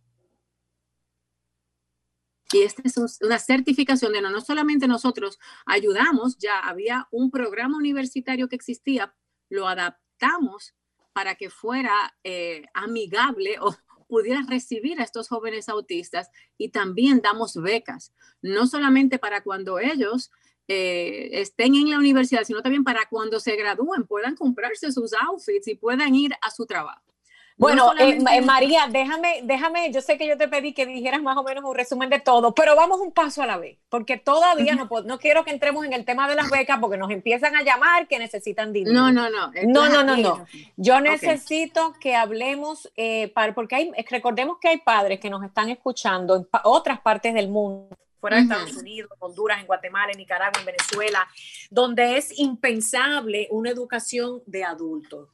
[2.53, 7.77] Y esta es una certificación de no, no solamente nosotros ayudamos, ya había un programa
[7.77, 9.15] universitario que existía,
[9.49, 10.75] lo adaptamos
[11.13, 13.75] para que fuera eh, amigable o
[14.07, 20.31] pudiera recibir a estos jóvenes autistas y también damos becas, no solamente para cuando ellos
[20.67, 25.67] eh, estén en la universidad, sino también para cuando se gradúen, puedan comprarse sus outfits
[25.67, 27.10] y puedan ir a su trabajo.
[27.61, 31.37] Bueno, eh, eh, María, déjame, déjame, yo sé que yo te pedí que dijeras más
[31.37, 34.73] o menos un resumen de todo, pero vamos un paso a la vez, porque todavía
[34.73, 37.61] no, no quiero que entremos en el tema de las becas porque nos empiezan a
[37.61, 38.99] llamar que necesitan dinero.
[38.99, 39.51] No, no, no.
[39.67, 40.47] No, no, no, no.
[40.75, 46.35] Yo necesito que hablemos, eh, porque hay, recordemos que hay padres que nos están escuchando
[46.37, 50.65] en otras partes del mundo fuera de Estados Unidos, Honduras, en Guatemala, en Nicaragua, en
[50.65, 51.27] Venezuela,
[51.69, 55.29] donde es impensable una educación de adultos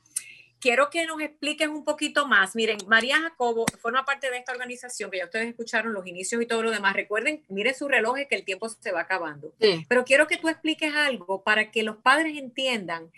[0.59, 2.55] quiero que nos expliquen un poquito más.
[2.55, 6.45] Miren, María Jacobo forma parte de esta organización que ya ustedes escucharon los inicios y
[6.45, 6.95] todo lo demás.
[6.95, 9.53] Recuerden, miren su reloj que el tiempo se va acabando.
[9.87, 13.11] Pero quiero que tú expliques algo para que los padres entiendan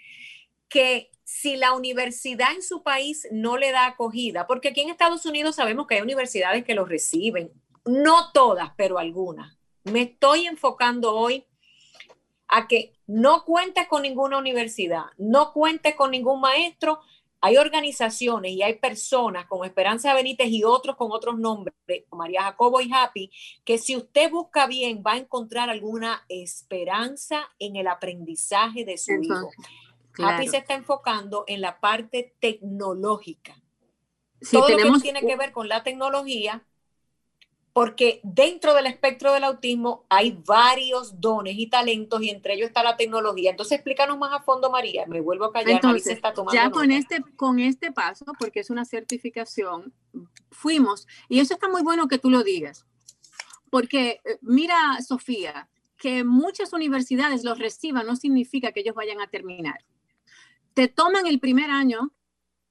[0.68, 5.26] que si la universidad en su país no le da acogida, porque aquí en Estados
[5.26, 7.52] Unidos sabemos que hay universidades que los reciben,
[7.86, 9.58] no todas, pero algunas.
[9.84, 11.46] Me estoy enfocando hoy
[12.48, 17.00] a que no cuentes con ninguna universidad, no cuentes con ningún maestro,
[17.42, 21.76] hay organizaciones y hay personas como Esperanza Benítez y otros con otros nombres,
[22.12, 23.32] María Jacobo y Happy,
[23.64, 29.14] que si usted busca bien va a encontrar alguna esperanza en el aprendizaje de su
[29.14, 29.50] hijo.
[30.18, 33.56] Happy se está enfocando en la parte tecnológica.
[34.52, 36.66] Todo lo que tiene que ver con la tecnología
[37.74, 42.84] porque dentro del espectro del autismo hay varios dones y talentos y entre ellos está
[42.84, 43.52] la tecnología.
[43.52, 45.06] Entonces, explícanos más a fondo, María.
[45.08, 45.72] Me vuelvo a callar.
[45.72, 49.94] Entonces, está tomando ya con este, con este paso, porque es una certificación,
[50.52, 52.86] fuimos, y eso está muy bueno que tú lo digas,
[53.70, 59.28] porque eh, mira, Sofía, que muchas universidades los reciban no significa que ellos vayan a
[59.28, 59.86] terminar.
[60.74, 62.14] Te toman el primer año,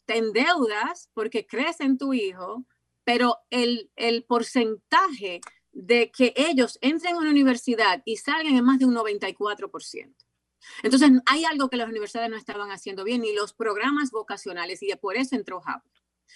[0.06, 2.64] te endeudas porque crees en tu hijo,
[3.08, 3.88] pero el,
[4.28, 5.40] porcentaje
[5.72, 10.14] de que ellos entren a una universidad y salgan es más de un 94%.
[10.82, 14.94] Entonces, hay algo que las universidades no estaban haciendo bien, ni los programas vocacionales, y
[14.96, 15.80] por eso entró Hub.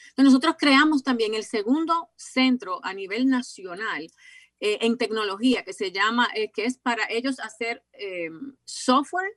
[0.08, 4.10] Entonces, nosotros creamos también el segundo centro a nivel nacional
[4.58, 8.30] eh, en tecnología, que se llama, eh, que es para ellos hacer eh,
[8.64, 9.36] software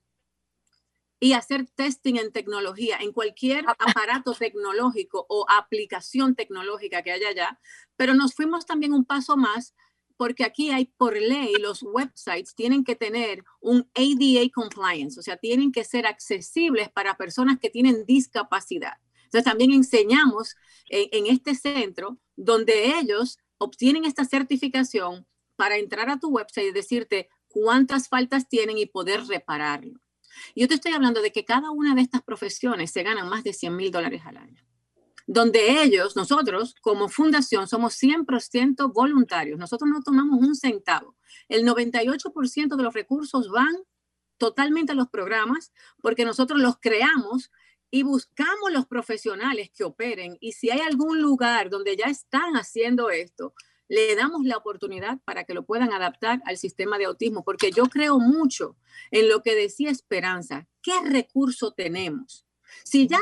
[1.19, 3.75] y hacer testing en tecnología, en cualquier ah.
[3.79, 7.59] aparato tecnológico o aplicación tecnológica que haya allá,
[7.95, 9.73] pero nos fuimos también un paso más
[10.17, 15.35] porque aquí hay por ley, los websites tienen que tener un ADA compliance, o sea,
[15.35, 18.93] tienen que ser accesibles para personas que tienen discapacidad.
[19.25, 20.55] Entonces también enseñamos
[20.87, 26.71] en, en este centro donde ellos obtienen esta certificación para entrar a tu website y
[26.71, 29.99] decirte cuántas faltas tienen y poder repararlo.
[30.55, 33.53] Yo te estoy hablando de que cada una de estas profesiones se ganan más de
[33.53, 34.63] 100 mil dólares al año.
[35.27, 39.57] Donde ellos, nosotros como fundación, somos 100% voluntarios.
[39.57, 41.15] Nosotros no tomamos un centavo.
[41.49, 43.75] El 98% de los recursos van
[44.37, 45.71] totalmente a los programas
[46.01, 47.51] porque nosotros los creamos
[47.89, 50.37] y buscamos los profesionales que operen.
[50.41, 53.53] Y si hay algún lugar donde ya están haciendo esto,
[53.87, 57.85] le damos la oportunidad para que lo puedan adaptar al sistema de autismo, porque yo
[57.85, 58.77] creo mucho
[59.11, 62.45] en lo que decía Esperanza, ¿qué recurso tenemos?
[62.83, 63.19] Si ya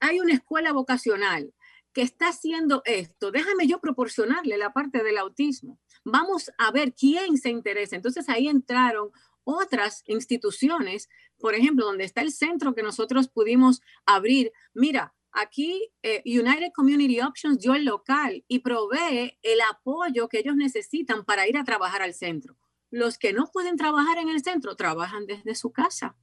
[0.00, 1.52] hay una escuela vocacional
[1.92, 5.78] que está haciendo esto, déjame yo proporcionarle la parte del autismo.
[6.04, 7.96] Vamos a ver quién se interesa.
[7.96, 9.10] Entonces ahí entraron
[9.44, 14.52] otras instituciones, por ejemplo, donde está el centro que nosotros pudimos abrir.
[14.74, 20.56] Mira, Aquí eh, United Community Options dio el local y provee el apoyo que ellos
[20.56, 22.56] necesitan para ir a trabajar al centro.
[22.90, 26.16] Los que no pueden trabajar en el centro trabajan desde su casa.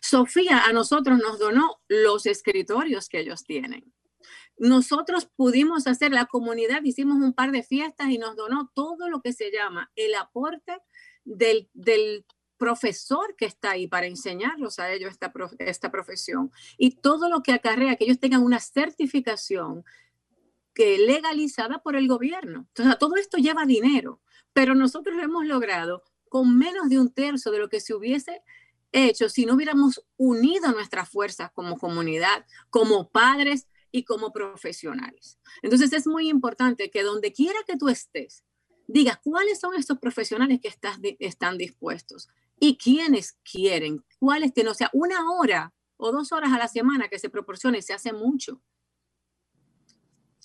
[0.00, 3.92] Sofía a nosotros nos donó los escritorios que ellos tienen.
[4.56, 9.20] Nosotros pudimos hacer, la comunidad, hicimos un par de fiestas y nos donó todo lo
[9.20, 10.78] que se llama el aporte
[11.24, 12.24] del, del
[12.62, 17.50] profesor que está ahí para enseñarlos a ellos esta, esta profesión y todo lo que
[17.50, 19.84] acarrea que ellos tengan una certificación
[20.72, 22.66] que legalizada por el gobierno.
[22.68, 24.20] Entonces, todo esto lleva dinero,
[24.52, 28.42] pero nosotros lo hemos logrado con menos de un tercio de lo que se hubiese
[28.92, 35.40] hecho si no hubiéramos unido nuestras fuerzas como comunidad, como padres y como profesionales.
[35.62, 38.44] Entonces es muy importante que donde quiera que tú estés,
[38.86, 42.28] digas cuáles son estos profesionales que estás, están dispuestos
[42.62, 47.08] y quiénes quieren, cuáles que no sea una hora o dos horas a la semana
[47.08, 48.62] que se proporcione, se hace mucho.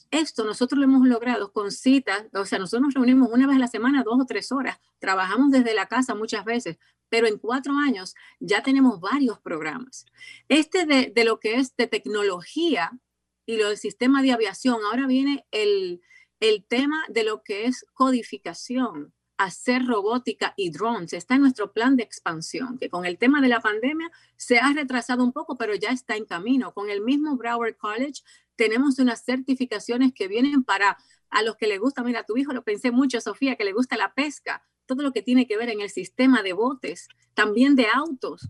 [0.09, 3.59] Esto nosotros lo hemos logrado con citas, o sea, nosotros nos reunimos una vez a
[3.59, 7.73] la semana, dos o tres horas, trabajamos desde la casa muchas veces, pero en cuatro
[7.73, 10.07] años ya tenemos varios programas.
[10.49, 12.99] Este de, de lo que es de tecnología
[13.45, 16.01] y lo del sistema de aviación, ahora viene el,
[16.39, 21.13] el tema de lo que es codificación, hacer robótica y drones.
[21.13, 24.73] Está en nuestro plan de expansión, que con el tema de la pandemia se ha
[24.73, 26.73] retrasado un poco, pero ya está en camino.
[26.73, 28.23] Con el mismo Broward College
[28.55, 30.97] tenemos unas certificaciones que vienen para
[31.29, 33.97] a los que les gusta, mira, tu hijo lo pensé mucho, Sofía, que le gusta
[33.97, 37.87] la pesca, todo lo que tiene que ver en el sistema de botes, también de
[37.93, 38.49] autos.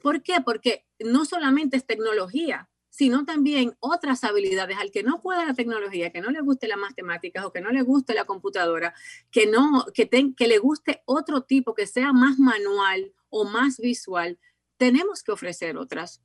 [0.00, 0.40] ¿Por qué?
[0.44, 4.76] Porque no solamente es tecnología, sino también otras habilidades.
[4.76, 7.70] Al que no pueda la tecnología, que no le guste las matemáticas o que no
[7.70, 8.94] le guste la computadora,
[9.30, 14.38] que, no, que, que le guste otro tipo, que sea más manual o más visual,
[14.76, 16.22] tenemos que ofrecer otras,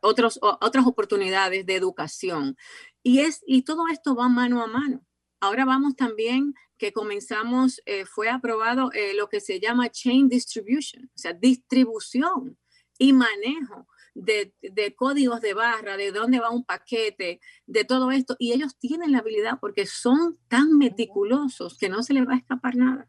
[0.00, 2.56] otros, otras oportunidades de educación.
[3.02, 5.04] Y, es, y todo esto va mano a mano.
[5.38, 11.10] Ahora vamos también que comenzamos, eh, fue aprobado eh, lo que se llama chain distribution,
[11.14, 12.56] o sea, distribución
[12.96, 18.36] y manejo de, de, códigos de barra, de dónde va un paquete, de todo esto.
[18.38, 22.38] Y ellos tienen la habilidad porque son tan meticulosos que no se les va a
[22.38, 23.08] escapar nada.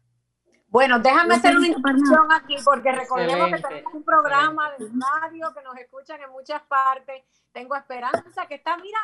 [0.72, 5.62] Bueno, déjame hacer una introducción aquí porque recordemos que tenemos un programa de radio que
[5.62, 7.22] nos escuchan en muchas partes.
[7.52, 8.98] Tengo esperanza que está, mira,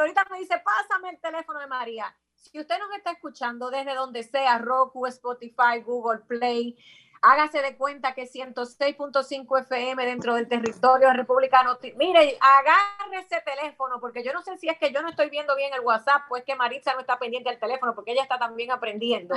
[0.00, 2.16] ahorita me dice, pásame el teléfono de María.
[2.36, 6.74] Si usted nos está escuchando desde donde sea, Roku, Spotify, Google Play,
[7.22, 11.78] Hágase de cuenta que 106.5 FM dentro del territorio republicano.
[11.96, 15.56] Mire, agarre ese teléfono, porque yo no sé si es que yo no estoy viendo
[15.56, 18.70] bien el WhatsApp, pues que Maritza no está pendiente del teléfono, porque ella está también
[18.70, 19.34] aprendiendo.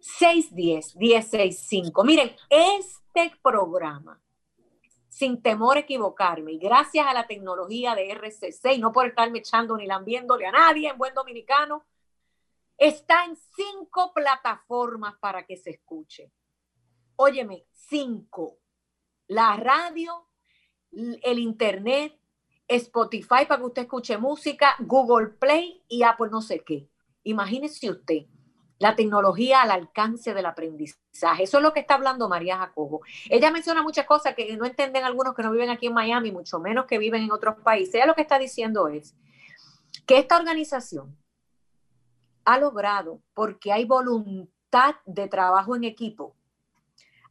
[0.00, 2.04] 610-1065.
[2.04, 4.22] Miren, este programa,
[5.18, 9.40] sin temor a equivocarme, y gracias a la tecnología de RCC, y no por estarme
[9.40, 11.84] echando ni lambiéndole a nadie en buen dominicano,
[12.76, 16.30] está en cinco plataformas para que se escuche.
[17.16, 18.60] Óyeme, cinco.
[19.26, 20.28] La radio,
[20.92, 22.16] el internet,
[22.68, 26.88] Spotify para que usted escuche música, Google Play y Apple no sé qué.
[27.24, 28.26] Imagínese usted
[28.78, 31.42] la tecnología al alcance del aprendizaje.
[31.42, 33.00] Eso es lo que está hablando María Jacobo.
[33.28, 36.60] Ella menciona muchas cosas que no entienden algunos que no viven aquí en Miami, mucho
[36.60, 37.96] menos que viven en otros países.
[37.96, 39.16] Ella lo que está diciendo es
[40.06, 41.16] que esta organización
[42.44, 46.34] ha logrado, porque hay voluntad de trabajo en equipo,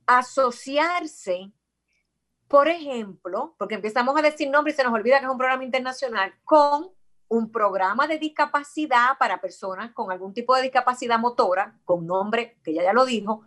[0.05, 1.51] asociarse,
[2.47, 5.63] por ejemplo, porque empezamos a decir nombres y se nos olvida que es un programa
[5.63, 6.91] internacional, con
[7.29, 12.71] un programa de discapacidad para personas con algún tipo de discapacidad motora, con nombre que
[12.71, 13.43] ella ya lo dijo.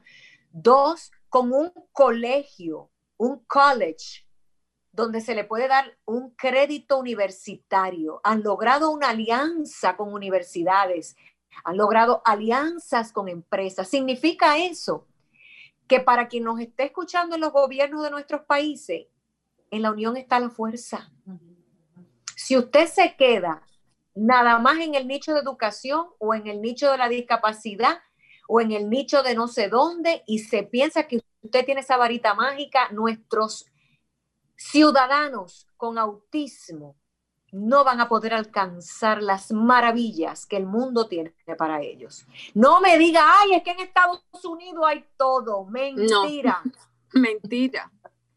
[0.53, 4.27] Dos, con un colegio, un college,
[4.93, 8.21] donde se le puede dar un crédito universitario.
[8.25, 11.17] Han logrado una alianza con universidades,
[11.65, 13.89] han logrado alianzas con empresas.
[13.89, 15.07] Significa eso
[15.87, 19.07] que para quien nos esté escuchando en los gobiernos de nuestros países,
[19.71, 21.11] en la unión está la fuerza.
[22.37, 23.67] Si usted se queda
[24.15, 27.99] nada más en el nicho de educación o en el nicho de la discapacidad
[28.49, 31.97] o en el nicho de no sé dónde y se piensa que usted tiene esa
[31.97, 33.67] varita mágica, nuestros
[34.57, 36.97] ciudadanos con autismo
[37.53, 42.25] no van a poder alcanzar las maravillas que el mundo tiene para ellos.
[42.55, 45.65] No me diga, ay, es que en Estados Unidos hay todo.
[45.65, 46.63] Mentira.
[47.13, 47.91] Mentira.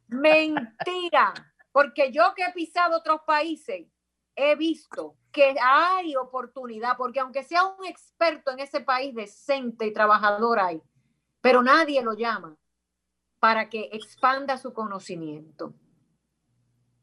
[0.07, 1.33] Mentira.
[1.71, 3.87] Porque yo que he pisado otros países,
[4.35, 9.91] he visto que hay oportunidad, porque aunque sea un experto en ese país decente y
[9.91, 10.81] trabajador hay,
[11.41, 12.55] pero nadie lo llama,
[13.39, 15.73] para que expanda su conocimiento.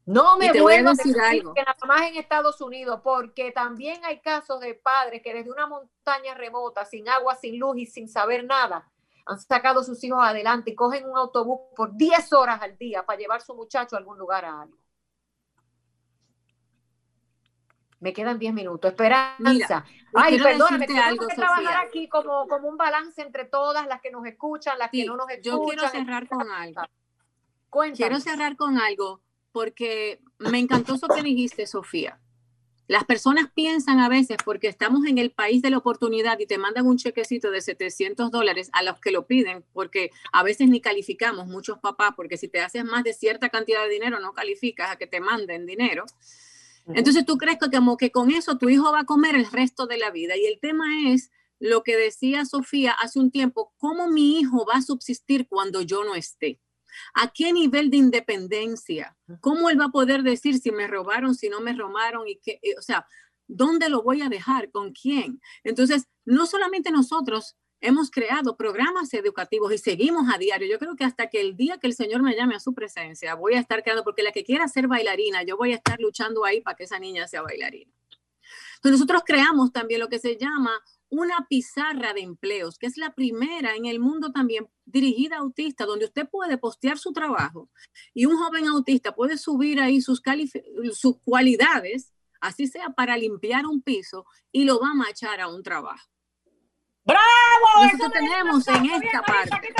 [0.07, 1.53] No me vuelvo a decir, algo.
[1.55, 5.66] que nada más en Estados Unidos, porque también hay casos de padres que desde una
[5.66, 8.91] montaña remota, sin agua, sin luz y sin saber nada,
[9.26, 13.05] han sacado a sus hijos adelante y cogen un autobús por 10 horas al día
[13.05, 14.80] para llevar a su muchacho a algún lugar a algo.
[18.01, 18.90] Me quedan 10 minutos.
[18.90, 19.84] Esperanza.
[20.14, 24.26] Ay, perdóname, tengo que trabajar aquí como, como un balance entre todas las que nos
[24.26, 25.59] escuchan, las que no nos escuchan.
[25.59, 26.82] Yo quiero cerrar con algo.
[27.94, 29.20] Quiero cerrar con algo
[29.53, 32.18] porque me encantó eso que dijiste, Sofía.
[32.90, 36.59] Las personas piensan a veces, porque estamos en el país de la oportunidad y te
[36.59, 40.80] mandan un chequecito de 700 dólares a los que lo piden, porque a veces ni
[40.80, 44.90] calificamos muchos papás, porque si te haces más de cierta cantidad de dinero no calificas
[44.90, 46.05] a que te manden dinero.
[46.95, 49.86] Entonces tú crees que como que con eso tu hijo va a comer el resto
[49.86, 50.36] de la vida.
[50.36, 54.78] Y el tema es lo que decía Sofía hace un tiempo, ¿cómo mi hijo va
[54.78, 56.61] a subsistir cuando yo no esté?
[57.14, 59.16] ¿A qué nivel de independencia?
[59.41, 62.26] ¿Cómo él va a poder decir si me robaron, si no me robaron?
[62.26, 63.07] Y que, eh, o sea,
[63.47, 64.70] ¿dónde lo voy a dejar?
[64.70, 65.41] ¿Con quién?
[65.62, 70.68] Entonces, no solamente nosotros hemos creado programas educativos y seguimos a diario.
[70.68, 73.35] Yo creo que hasta que el día que el Señor me llame a su presencia,
[73.35, 76.45] voy a estar creando, porque la que quiera ser bailarina, yo voy a estar luchando
[76.45, 77.91] ahí para que esa niña sea bailarina.
[78.76, 80.70] Entonces nosotros creamos también lo que se llama
[81.11, 85.87] una pizarra de empleos, que es la primera en el mundo también dirigida a autistas,
[85.87, 87.68] donde usted puede postear su trabajo
[88.14, 90.22] y un joven autista puede subir ahí sus,
[90.93, 95.62] sus cualidades, así sea para limpiar un piso, y lo va a machar a un
[95.62, 96.09] trabajo.
[97.11, 97.84] ¡Bravo!
[97.84, 99.74] Nosotros tenemos en esta parte.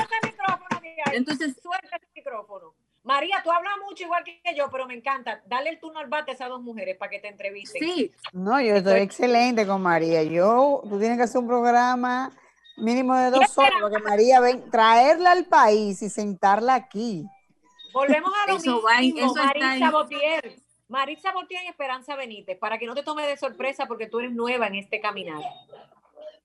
[1.13, 2.75] Entonces, suelta el micrófono.
[3.03, 5.41] María, tú hablas mucho igual que yo, pero me encanta.
[5.47, 7.83] Dale el turno al bate a esas dos mujeres para que te entrevisten.
[7.83, 8.13] Sí.
[8.33, 10.23] No, yo estoy excelente con María.
[10.23, 12.31] Yo, tú tienes que hacer un programa
[12.77, 17.25] mínimo de dos horas, porque María, ven, traerla al país y sentarla aquí.
[17.93, 18.83] Volvemos a lo mismo.
[18.83, 20.57] Marisa Botier.
[20.89, 24.33] Marisa Botier y Esperanza Benítez, para que no te tome de sorpresa porque tú eres
[24.33, 25.41] nueva en este caminar.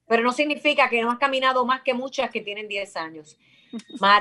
[0.08, 3.38] Pero no significa que no has caminado más que muchas que tienen 10 años.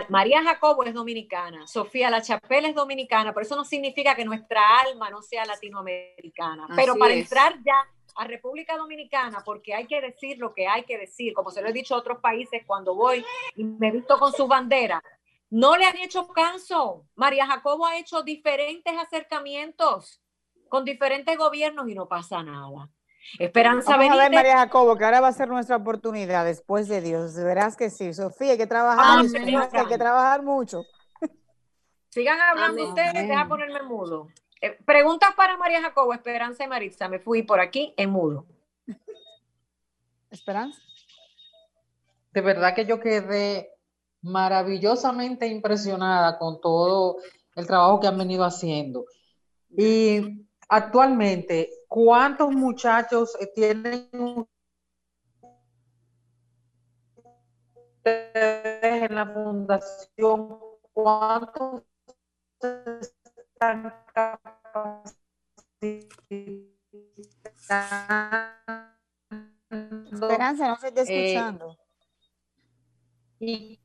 [0.09, 4.81] María Jacobo es dominicana, Sofía La Chapelle es dominicana, pero eso no significa que nuestra
[4.81, 6.69] alma no sea latinoamericana.
[6.75, 10.99] pero para entrar ya a República Dominicana, porque hay que decir lo que hay que
[10.99, 13.25] decir, como se lo he dicho a otros países cuando voy
[13.57, 15.03] y me visto con su bandera,
[15.51, 17.05] no le han hecho caso.
[17.15, 20.21] María Jacobo ha hecho diferentes acercamientos
[20.69, 22.89] con diferentes gobiernos y no pasa nada.
[23.39, 27.01] Esperanza Vamos a ver, María Jacobo, que ahora va a ser nuestra oportunidad después de
[27.01, 27.35] Dios.
[27.35, 29.25] Verás que sí, Sofía, hay que trabajar,
[29.73, 30.85] hay que trabajar mucho.
[32.11, 34.29] Sigan hablando ustedes, deja ponerme mudo.
[34.61, 37.09] Eh, preguntas para María Jacobo, Esperanza y Maritza.
[37.09, 38.47] Me fui por aquí en mudo.
[40.31, 40.81] Esperanza.
[42.33, 43.71] De verdad que yo quedé
[44.23, 47.19] maravillosamente impresionada con todo
[47.57, 49.05] el trabajo que han venido haciendo.
[49.77, 54.09] Y actualmente, ¿cuántos muchachos eh, tienen
[58.05, 60.59] en la fundación?
[60.93, 61.83] ¿Cuántos
[62.61, 63.95] están
[70.13, 71.77] Esperanza, no se está eh, escuchando.
[73.41, 73.81] ¿Y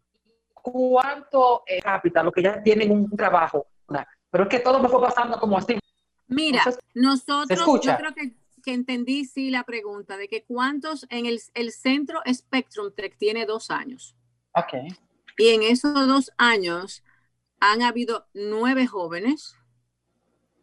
[0.54, 3.68] cuánto es capital, lo que ya tienen un trabajo?
[4.32, 5.80] Pero es que todo me fue pasando como así.
[6.30, 6.64] Mira,
[6.94, 8.34] nosotros, yo creo que,
[8.66, 14.16] entendí sí la pregunta de que cuántos en el, centro Spectrum Tech tiene dos años.
[14.54, 14.74] Ok.
[15.40, 17.04] Y en esos dos años
[17.60, 19.56] han habido nueve jóvenes,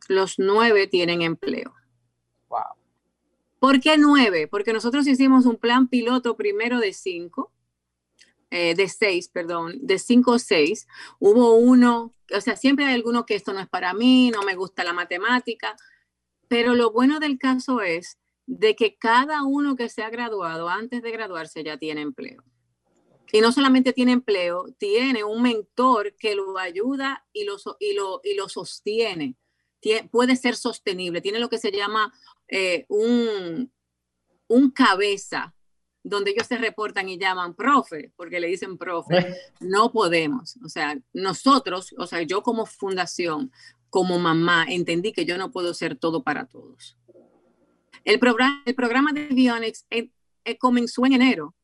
[0.07, 1.75] los nueve tienen empleo.
[2.49, 2.61] Wow.
[3.59, 4.47] ¿Por qué nueve?
[4.47, 7.51] Porque nosotros hicimos un plan piloto primero de cinco,
[8.51, 10.87] eh, de seis, perdón, de cinco o seis.
[11.19, 14.55] Hubo uno o sea, siempre hay alguno que esto no es para mí, no me
[14.55, 15.77] gusta la matemática,
[16.49, 21.03] pero lo bueno del caso es de que cada uno que se ha graduado antes
[21.03, 22.45] de graduarse ya tiene empleo.
[23.33, 28.21] Y no solamente tiene empleo, tiene un mentor que lo ayuda y lo, y lo,
[28.23, 29.37] y lo sostiene.
[30.11, 32.13] puede ser sostenible, tiene lo que se llama
[32.49, 33.73] eh, un,
[34.47, 35.55] un cabeza
[36.09, 40.57] donde ellos se reportan y llaman profe, porque le dicen profe, no podemos.
[40.65, 43.51] O sea, nosotros, o sea, yo como fundación,
[43.91, 46.97] como mamá, entendí que yo no puedo ser todo para todos.
[48.05, 50.11] El programa, el programa de Bionics eh,
[50.45, 51.57] eh, comenzó en enero.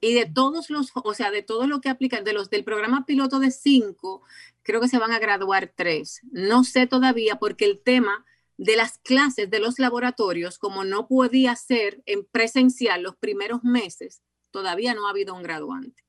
[0.00, 3.04] Y de todos los, o sea, de todo lo que aplican, de los del programa
[3.04, 4.22] piloto de cinco,
[4.62, 6.20] creo que se van a graduar tres.
[6.30, 8.24] No sé todavía porque el tema
[8.58, 14.22] de las clases de los laboratorios, como no podía ser en presencial los primeros meses,
[14.50, 16.02] todavía no ha habido un graduante.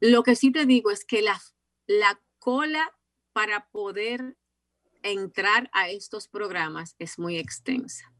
[0.00, 1.40] Lo que sí te digo es que la,
[1.86, 2.92] la cola
[3.32, 4.36] para poder
[5.02, 8.12] entrar a estos programas es muy extensa.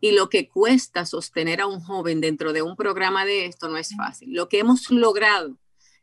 [0.00, 3.76] Y lo que cuesta sostener a un joven dentro de un programa de esto no
[3.76, 4.32] es fácil.
[4.32, 5.58] Lo que hemos logrado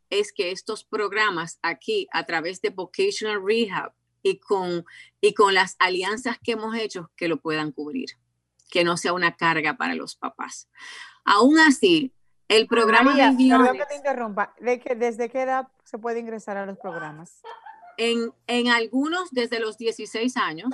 [0.10, 3.94] es que estos programas aquí, a través de Vocational Rehab
[4.26, 4.86] y con,
[5.22, 8.10] y con las alianzas que hemos hecho, que lo puedan cubrir,
[8.72, 10.68] que no sea una carga para los papás.
[11.24, 12.12] Aún así,
[12.48, 16.20] el programa María, de perdón que te interrumpa, ¿De que, ¿desde qué edad se puede
[16.20, 17.44] ingresar a los programas?
[17.98, 20.74] En, en algunos desde los 16 años,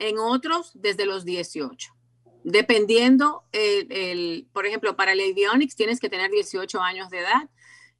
[0.00, 1.94] en otros desde los 18.
[2.42, 7.48] Dependiendo, el, por ejemplo, para el avionics tienes que tener 18 años de edad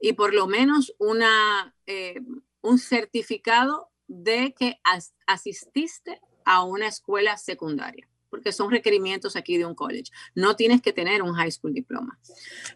[0.01, 2.21] y por lo menos una, eh,
[2.63, 4.81] un certificado de que
[5.27, 10.11] asististe a una escuela secundaria, porque son requerimientos aquí de un college.
[10.35, 12.19] No tienes que tener un high school diploma.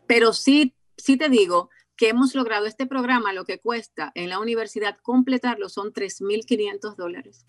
[0.07, 4.39] Pero sí, sí te digo que hemos logrado este programa, lo que cuesta en la
[4.39, 7.45] universidad completarlo son 3.500 dólares.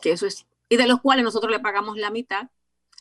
[0.00, 2.48] Que eso es, y de los cuales nosotros le pagamos la mitad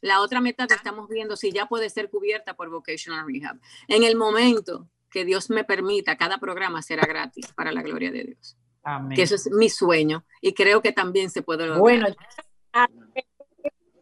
[0.03, 3.57] la otra meta que estamos viendo si ya puede ser cubierta por Vocational Rehab.
[3.87, 8.23] En el momento que Dios me permita, cada programa será gratis para la gloria de
[8.25, 8.57] Dios.
[8.83, 9.15] Amén.
[9.15, 11.79] Que eso es mi sueño y creo que también se puede lograr.
[11.79, 12.07] Bueno,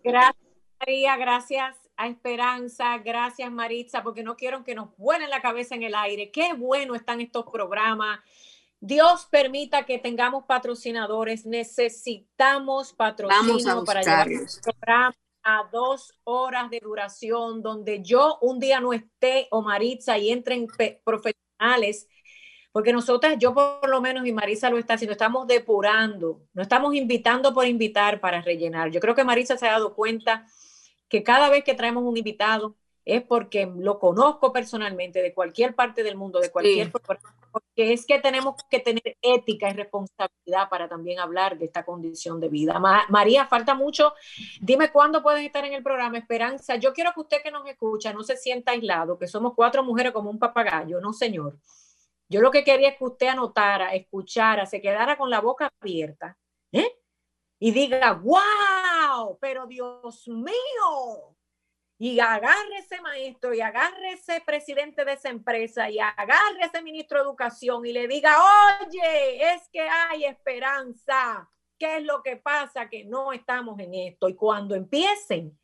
[0.03, 0.35] gracias
[0.79, 5.83] María, gracias a Esperanza, gracias Maritza, porque no quiero que nos vuelen la cabeza en
[5.83, 6.31] el aire.
[6.31, 8.19] Qué bueno están estos programas.
[8.79, 11.45] Dios permita que tengamos patrocinadores.
[11.45, 18.79] Necesitamos patrocinio para llevar este programa a dos horas de duración, donde yo un día
[18.79, 20.67] no esté o Maritza y entren
[21.03, 22.07] profesionales,
[22.71, 26.95] porque nosotras, yo por lo menos y Marisa lo está haciendo, estamos depurando, no estamos
[26.95, 28.91] invitando por invitar para rellenar.
[28.91, 30.45] Yo creo que Marisa se ha dado cuenta
[31.09, 36.03] que cada vez que traemos un invitado es porque lo conozco personalmente de cualquier parte
[36.03, 41.19] del mundo, de cualquier porque es que tenemos que tener ética y responsabilidad para también
[41.19, 42.79] hablar de esta condición de vida.
[43.09, 44.13] María, falta mucho.
[44.61, 46.75] Dime cuándo pueden estar en el programa Esperanza.
[46.77, 50.13] Yo quiero que usted que nos escucha no se sienta aislado, que somos cuatro mujeres
[50.13, 51.57] como un papagayo, no señor.
[52.31, 56.37] Yo lo que quería es que usted anotara, escuchara, se quedara con la boca abierta
[56.71, 56.89] ¿eh?
[57.59, 61.35] y diga, wow, pero Dios mío,
[61.97, 67.17] y agarre ese maestro y agarre ese presidente de esa empresa y agarre ese ministro
[67.17, 68.37] de educación y le diga,
[68.79, 71.49] oye, es que hay esperanza.
[71.77, 72.89] ¿Qué es lo que pasa?
[72.89, 74.29] Que no estamos en esto.
[74.29, 75.59] Y cuando empiecen,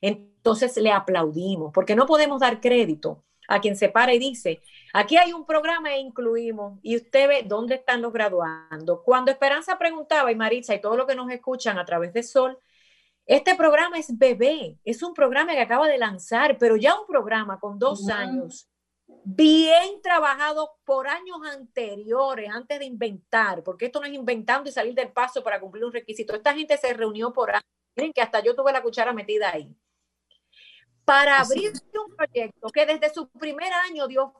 [0.00, 4.62] entonces le aplaudimos, porque no podemos dar crédito a quien se para y dice,
[4.94, 9.02] aquí hay un programa e incluimos, y usted ve dónde están los graduando.
[9.02, 12.58] Cuando Esperanza preguntaba, y Maritza y todos los que nos escuchan a través de Sol,
[13.26, 17.58] este programa es bebé, es un programa que acaba de lanzar, pero ya un programa
[17.58, 18.68] con dos años,
[19.24, 24.94] bien trabajado por años anteriores, antes de inventar, porque esto no es inventando y salir
[24.94, 26.34] del paso para cumplir un requisito.
[26.34, 27.64] Esta gente se reunió por años,
[27.96, 29.74] miren que hasta yo tuve la cuchara metida ahí,
[31.04, 34.34] para abrir un proyecto que desde su primer año dio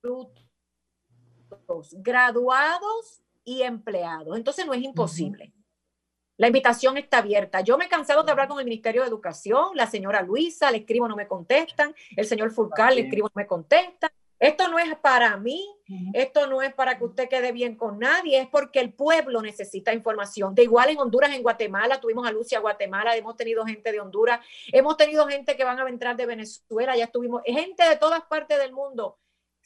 [0.00, 4.36] frutos, graduados y empleados.
[4.36, 5.52] Entonces no es imposible.
[6.36, 7.62] La invitación está abierta.
[7.62, 10.78] Yo me he cansado de hablar con el Ministerio de Educación, la señora Luisa, le
[10.78, 14.10] escribo, no me contestan, el señor Fulcal, le escribo, no me contestan.
[14.38, 15.68] Esto no es para mí,
[16.12, 19.92] esto no es para que usted quede bien con nadie, es porque el pueblo necesita
[19.92, 20.54] información.
[20.54, 24.38] De igual en Honduras, en Guatemala, tuvimos a Lucia Guatemala, hemos tenido gente de Honduras,
[24.68, 28.58] hemos tenido gente que van a entrar de Venezuela, ya estuvimos, gente de todas partes
[28.58, 29.18] del mundo.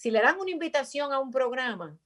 [0.03, 1.97] Si le dan una invitación a un programa,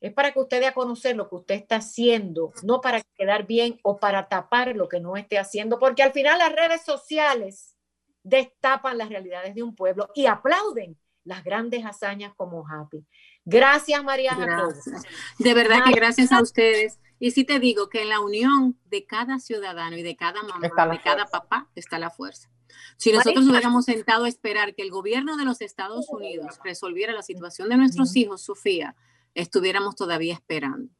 [0.00, 3.44] es para que usted dé a conocer lo que usted está haciendo, no para quedar
[3.44, 7.74] bien o para tapar lo que no esté haciendo, porque al final las redes sociales
[8.22, 13.04] destapan las realidades de un pueblo y aplauden las grandes hazañas como Happy.
[13.44, 14.36] Gracias, María.
[14.36, 15.02] Gracias.
[15.40, 17.00] De verdad que gracias a ustedes.
[17.18, 20.60] Y sí te digo que en la unión de cada ciudadano y de cada mamá,
[20.60, 22.48] de cada papá, está la fuerza.
[22.96, 27.22] Si nosotros hubiéramos sentado a esperar que el gobierno de los Estados Unidos resolviera la
[27.22, 28.96] situación de nuestros hijos, Sofía,
[29.34, 30.92] estuviéramos todavía esperando.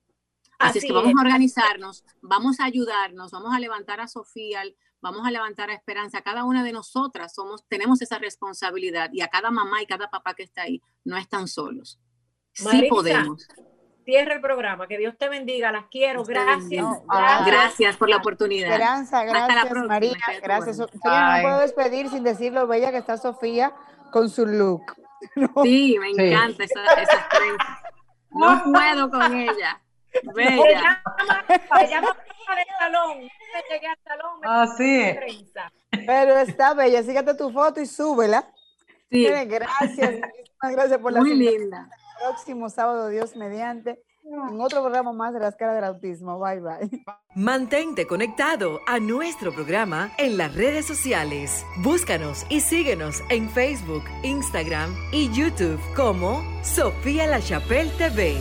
[0.58, 4.62] Así, es que vamos a organizarnos, vamos a ayudarnos, vamos a levantar a Sofía,
[5.00, 6.20] vamos a levantar a Esperanza.
[6.20, 10.34] Cada una de nosotras somos, tenemos esa responsabilidad y a cada mamá y cada papá
[10.34, 11.98] que está ahí no están solos.
[12.52, 13.46] sí podemos.
[14.10, 14.88] Cierra el programa.
[14.88, 15.70] Que Dios te bendiga.
[15.70, 16.24] Las quiero.
[16.24, 16.84] Gracias.
[17.46, 17.96] gracias.
[17.96, 18.72] por la oportunidad.
[18.72, 20.18] Esperanza, gracias, María.
[20.42, 20.78] Gracias.
[20.78, 23.72] Sofía, no puedo despedir sin decir lo bella que está Sofía
[24.10, 24.82] con su look.
[25.62, 27.28] Sí, me encanta esa, esa
[28.30, 29.80] no puedo con ella.
[30.34, 31.02] Bella.
[31.78, 33.18] Ella del salón.
[33.70, 34.40] Llegué al salón.
[34.42, 35.14] Ah, sí.
[35.90, 37.02] Pero está bella.
[37.04, 38.50] Sígate tu foto y súbela.
[39.08, 39.28] Sí.
[39.46, 40.16] Gracias.
[40.62, 41.88] Gracias por la Muy linda.
[42.20, 46.38] Próximo sábado, Dios mediante, en otro programa más de las caras del autismo.
[46.38, 47.04] Bye bye.
[47.34, 51.64] Mantente conectado a nuestro programa en las redes sociales.
[51.78, 58.36] Búscanos y síguenos en Facebook, Instagram y YouTube como Sofía La Chapelle TV.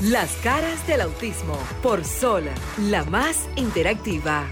[0.00, 2.44] Las caras del autismo por Sol,
[2.78, 4.46] la más interactiva.